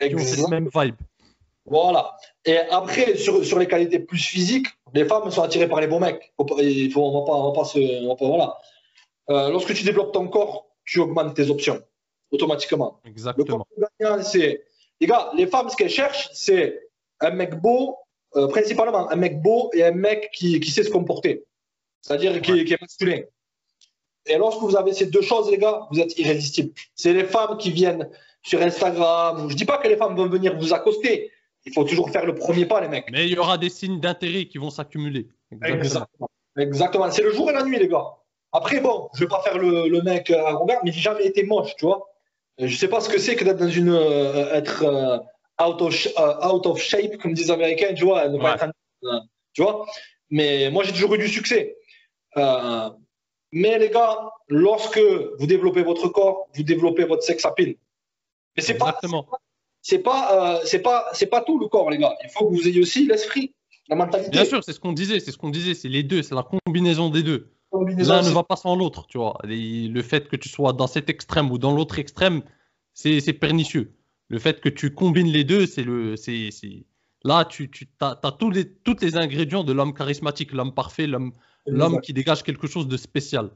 Exactement. 0.02 0.46
Qui 0.46 0.52
même 0.52 0.70
vibe. 0.74 0.96
Voilà. 1.66 2.18
Et 2.44 2.58
après, 2.58 3.16
sur, 3.16 3.44
sur, 3.46 3.58
les 3.58 3.68
qualités 3.68 4.00
plus 4.00 4.20
physiques, 4.20 4.68
les 4.94 5.06
femmes 5.06 5.32
sont 5.32 5.44
attirées 5.44 5.70
par 5.70 5.80
les 5.80 5.88
bons 5.88 6.00
mecs. 6.00 6.34
Il 6.60 6.92
faut, 6.92 7.06
on 7.06 7.22
va 7.22 7.26
pas, 7.26 7.34
on 7.34 7.52
va 7.52 7.54
pas 7.54 7.66
se, 7.66 8.26
voilà. 8.26 8.58
Euh, 9.30 9.50
lorsque 9.50 9.74
tu 9.74 9.84
développes 9.84 10.12
ton 10.12 10.28
corps, 10.28 10.68
tu 10.84 11.00
augmentes 11.00 11.36
tes 11.36 11.50
options 11.50 11.82
automatiquement. 12.32 13.00
Exactement. 13.06 13.66
Le 13.78 13.88
gagnant, 14.00 14.24
c'est 14.24 14.64
les 15.00 15.08
gars, 15.08 15.32
les 15.36 15.48
femmes, 15.48 15.70
ce 15.70 15.76
qu'elles 15.76 15.90
cherchent, 15.90 16.30
c'est 16.34 16.90
un 17.20 17.32
mec 17.32 17.56
beau, 17.56 17.98
euh, 18.36 18.48
principalement 18.48 19.10
un 19.10 19.16
mec 19.16 19.42
beau 19.42 19.70
et 19.74 19.84
un 19.84 19.92
mec 19.92 20.30
qui, 20.34 20.60
qui 20.60 20.72
sait 20.72 20.84
se 20.84 20.90
comporter, 20.90 21.46
c'est-à-dire 22.02 22.42
qui, 22.42 22.66
qui, 22.66 22.74
est 22.74 22.82
masculin. 22.82 23.22
Et 24.28 24.38
lorsque 24.38 24.62
vous 24.62 24.76
avez 24.76 24.94
ces 24.94 25.08
deux 25.08 25.22
choses, 25.22 25.50
les 25.52 25.58
gars, 25.58 25.88
vous 25.92 26.00
êtes 26.00 26.18
irrésistibles. 26.18 26.72
C'est 26.96 27.14
les 27.14 27.26
femmes 27.26 27.58
qui 27.58 27.72
viennent 27.72 28.10
sur 28.42 28.62
Instagram. 28.62 29.48
Je 29.50 29.56
dis 29.56 29.66
pas 29.66 29.78
que 29.78 29.88
les 29.88 29.98
femmes 29.98 30.16
vont 30.16 30.28
venir 30.28 30.58
vous 30.58 30.74
accoster. 30.74 31.32
Il 31.66 31.74
faut 31.74 31.84
toujours 31.84 32.10
faire 32.10 32.26
le 32.26 32.36
premier 32.36 32.66
pas, 32.66 32.82
les 32.82 32.88
mecs. 32.88 33.06
Mais 33.12 33.26
il 33.28 33.34
y 33.34 33.38
aura 33.38 33.58
des 33.58 33.70
signes 33.70 34.00
d'intérêt 34.00 34.46
qui 34.46 34.58
vont 34.58 34.70
s'accumuler. 34.70 35.28
Exactement. 35.64 36.30
Exactement. 36.58 37.12
C'est 37.12 37.24
le 37.24 37.32
jour 37.32 37.50
et 37.50 37.54
la 37.54 37.64
nuit, 37.64 37.78
les 37.78 37.88
gars. 37.88 38.06
Après, 38.52 38.80
bon, 38.80 39.10
je 39.14 39.22
vais 39.22 39.28
pas 39.28 39.42
faire 39.42 39.58
le, 39.58 39.90
le 39.90 40.02
mec 40.02 40.32
à 40.32 40.54
Robert, 40.54 40.80
mais 40.84 40.92
j'ai 40.92 41.02
jamais 41.02 41.26
été 41.26 41.44
moche, 41.44 41.76
tu 41.76 41.86
vois. 41.86 42.08
Je 42.58 42.76
sais 42.76 42.88
pas 42.88 43.02
ce 43.02 43.10
que 43.10 43.20
c'est 43.20 43.36
que 43.36 43.44
d'être 43.44 43.58
dans 43.58 43.70
une 43.70 43.90
euh, 43.90 44.54
être 44.54 44.84
euh, 44.84 45.18
out 45.60 45.82
of, 45.82 46.08
uh, 46.18 46.46
out 46.46 46.66
of 46.66 46.80
shape, 46.80 47.18
comme 47.18 47.34
disent 47.34 47.48
les 47.48 47.52
Américains, 47.52 47.94
tu 47.94 48.06
vois, 48.06 48.28
ne 48.28 48.38
pas 48.38 48.56
être 48.56 48.72
euh, 49.04 49.20
tu 49.54 49.62
vois. 49.62 49.86
Mais 50.30 50.70
moi, 50.70 50.84
j'ai 50.84 50.92
toujours 50.92 51.16
eu 51.16 51.18
du 51.18 51.28
succès. 51.28 51.78
Euh, 52.38 52.90
mais 53.52 53.80
les 53.80 53.90
gars, 53.90 54.32
lorsque 54.48 55.00
vous 55.00 55.48
développez 55.48 55.84
votre 55.84 56.10
corps, 56.10 56.48
vous 56.54 56.64
développez 56.64 57.06
votre 57.06 57.24
sex 57.24 57.46
appeal. 57.46 57.76
Mais 58.58 58.64
c'est 58.64 58.78
pas, 58.78 59.00
c'est 59.82 60.00
pas, 60.00 60.58
euh, 60.58 60.62
c'est 60.66 60.80
pas, 60.80 61.08
c'est 61.14 61.28
pas 61.28 61.42
tout 61.42 61.60
le 61.60 61.68
corps, 61.68 61.90
les 61.90 61.98
gars. 61.98 62.16
Il 62.24 62.30
faut 62.30 62.50
que 62.50 62.54
vous 62.54 62.68
ayez 62.68 62.82
aussi 62.82 63.06
l'esprit, 63.06 63.54
la 63.88 63.96
mentalité. 63.96 64.32
Bien 64.32 64.46
sûr, 64.46 64.64
c'est 64.64 64.74
ce 64.74 64.80
qu'on 64.80 64.94
disait, 64.94 65.20
c'est 65.20 65.32
ce 65.32 65.38
qu'on 65.38 65.50
disait, 65.50 65.74
c'est 65.74 65.90
les 65.90 66.04
deux, 66.04 66.24
c'est 66.24 66.36
la 66.36 66.44
combinaison 66.44 67.10
des 67.10 67.24
deux. 67.24 67.52
L'un 67.72 68.22
ne 68.22 68.30
va 68.30 68.44
pas 68.44 68.56
sans 68.56 68.76
l'autre, 68.76 69.06
tu 69.08 69.18
vois. 69.18 69.38
le 69.44 70.02
fait 70.02 70.30
que 70.30 70.38
tu 70.38 70.48
sois 70.48 70.72
dans 70.72 70.88
cet 70.88 71.10
extrême 71.10 71.52
ou 71.52 71.58
dans 71.58 71.74
l'autre 71.74 72.00
extrême, 72.00 72.42
c'est 72.94 73.34
pernicieux 73.34 73.95
le 74.30 74.40
fait 74.40 74.62
que 74.62 74.70
tu 74.70 74.94
combines 74.94 75.28
les 75.28 75.44
deux, 75.44 75.66
c'est 75.66 75.84
le, 75.84 76.16
c'est, 76.16 76.50
là, 77.24 77.46
tu, 77.46 77.70
tu 77.70 77.88
as, 78.02 78.16
tous 78.40 78.50
les, 78.50 78.70
toutes 78.70 79.02
les 79.02 79.18
ingrédients 79.18 79.64
de 79.64 79.74
l'homme 79.74 79.94
charismatique, 79.94 80.52
l'homme 80.52 80.74
parfait, 80.74 81.08
l'homme, 81.08 81.34
l'homme 81.68 82.02
qui 82.02 82.14
dégage 82.14 82.44
quelque 82.44 82.68
chose 82.68 82.88
de 82.88 82.98
spécial. 82.98 83.52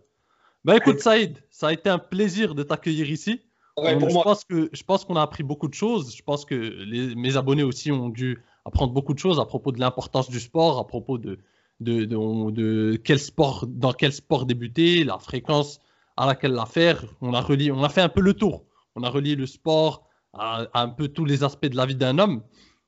Bah 0.65 0.75
écoute, 0.75 0.99
Saïd, 0.99 1.41
ça 1.49 1.67
a 1.67 1.73
été 1.73 1.89
un 1.89 1.99
plaisir 1.99 2.53
de 2.53 2.63
t'accueillir 2.63 3.09
ici. 3.09 3.41
je, 3.77 4.23
pense 4.23 4.43
que, 4.43 4.69
je 4.73 4.83
pense 4.83 5.05
qu'on 5.05 5.15
a 5.15 5.21
appris 5.21 5.43
beaucoup 5.43 5.69
de 5.69 5.73
choses. 5.73 6.15
Je 6.15 6.21
pense 6.21 6.43
que 6.43 6.55
les, 6.55 7.15
mes 7.15 7.37
abonnés 7.37 7.63
aussi 7.63 7.91
ont 7.91 8.09
dû 8.09 8.43
apprendre 8.65 8.93
beaucoup 8.93 9.13
de 9.13 9.19
choses 9.19 9.39
à 9.39 9.45
propos 9.45 9.71
de 9.71 9.79
l'importance 9.79 10.29
du 10.29 10.39
sport, 10.39 10.77
à 10.77 10.85
propos 10.85 11.17
de, 11.17 11.39
de, 11.79 12.03
de, 12.03 12.51
de, 12.51 12.97
quel 12.97 13.19
sport, 13.19 13.65
dans 13.67 13.93
quel 13.93 14.11
sport 14.11 14.45
débuter, 14.45 15.05
la 15.05 15.17
fréquence 15.17 15.79
à 16.17 16.25
laquelle 16.25 16.51
la 16.51 16.65
faire. 16.65 17.05
On 17.21 17.33
a, 17.33 17.39
relié, 17.41 17.71
on 17.71 17.83
a 17.83 17.89
fait 17.89 18.01
un 18.01 18.09
peu 18.09 18.21
le 18.21 18.33
tour. 18.33 18.65
On 18.95 19.03
a 19.03 19.09
relié 19.09 19.35
le 19.35 19.45
sport 19.45 20.08
à, 20.33 20.67
un 20.73 20.89
peu 20.89 21.07
tous 21.07 21.25
les 21.25 21.43
aspects 21.43 21.67
de 21.67 21.75
la 21.75 21.85
vie 21.85 21.95
d'un 21.95 22.19
homme. 22.19 22.43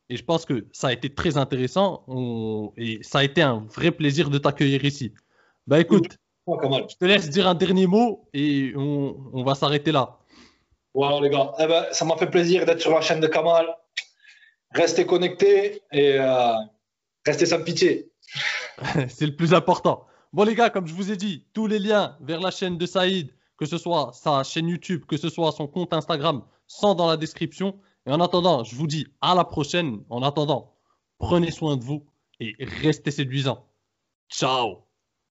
Et 0.10 0.17
je 0.17 0.23
pense 0.23 0.45
que 0.45 0.67
ça 0.73 0.88
a 0.88 0.93
été 0.93 1.13
très 1.13 1.38
intéressant 1.38 2.04
et 2.75 2.99
ça 3.01 3.19
a 3.19 3.23
été 3.23 3.41
un 3.41 3.65
vrai 3.73 3.91
plaisir 3.91 4.30
de 4.30 4.38
t'accueillir 4.38 4.84
ici. 4.84 5.13
Bah 5.67 5.80
écoute, 5.80 6.17
je 6.47 6.95
te 6.97 7.06
laisse 7.06 7.30
dire 7.30 7.47
un 7.47 7.56
dernier 7.56 7.88
mot 7.88 8.27
et 8.34 8.73
on, 8.75 9.15
on 9.32 9.43
va 9.43 9.56
s'arrêter 9.56 9.91
là. 9.91 10.19
Voilà 10.93 11.21
les 11.21 11.30
gars, 11.30 11.54
eh 11.60 11.67
ben, 11.67 11.86
ça 11.91 12.04
m'a 12.04 12.17
fait 12.17 12.30
plaisir 12.30 12.65
d'être 12.65 12.82
sur 12.82 12.91
la 12.91 13.01
chaîne 13.01 13.21
de 13.21 13.27
Kamal. 13.27 13.67
Restez 14.71 15.06
connectés 15.06 15.82
et 15.91 16.19
euh, 16.19 16.54
restez 17.25 17.45
sans 17.45 17.63
pitié. 17.63 18.12
C'est 19.08 19.25
le 19.25 19.36
plus 19.36 19.54
important. 19.54 20.06
Bon 20.34 20.43
les 20.43 20.56
gars, 20.56 20.69
comme 20.69 20.88
je 20.88 20.93
vous 20.93 21.12
ai 21.12 21.15
dit, 21.15 21.45
tous 21.54 21.67
les 21.67 21.80
liens 21.80 22.17
vers 22.19 22.41
la 22.41 22.51
chaîne 22.51 22.77
de 22.77 22.86
Saïd, 22.86 23.34
que 23.58 23.65
ce 23.65 23.77
soit 23.77 24.12
sa 24.13 24.43
chaîne 24.43 24.67
YouTube, 24.67 25.06
que 25.06 25.17
ce 25.17 25.30
soit 25.30 25.51
son 25.51 25.67
compte 25.67 25.93
Instagram, 25.93 26.43
sont 26.71 26.95
dans 26.95 27.07
la 27.07 27.17
description. 27.17 27.79
Et 28.05 28.12
en 28.12 28.19
attendant, 28.19 28.63
je 28.63 28.75
vous 28.75 28.88
dis 28.88 29.07
à 29.21 29.36
la 29.36 29.43
prochaine. 29.43 30.03
En 30.10 30.23
attendant, 30.23 30.73
prenez 31.17 31.51
soin 31.51 31.77
de 31.77 31.84
vous 31.84 32.05
et 32.39 32.55
restez 32.60 33.12
séduisants. 33.12 33.67
Ciao 34.29 34.90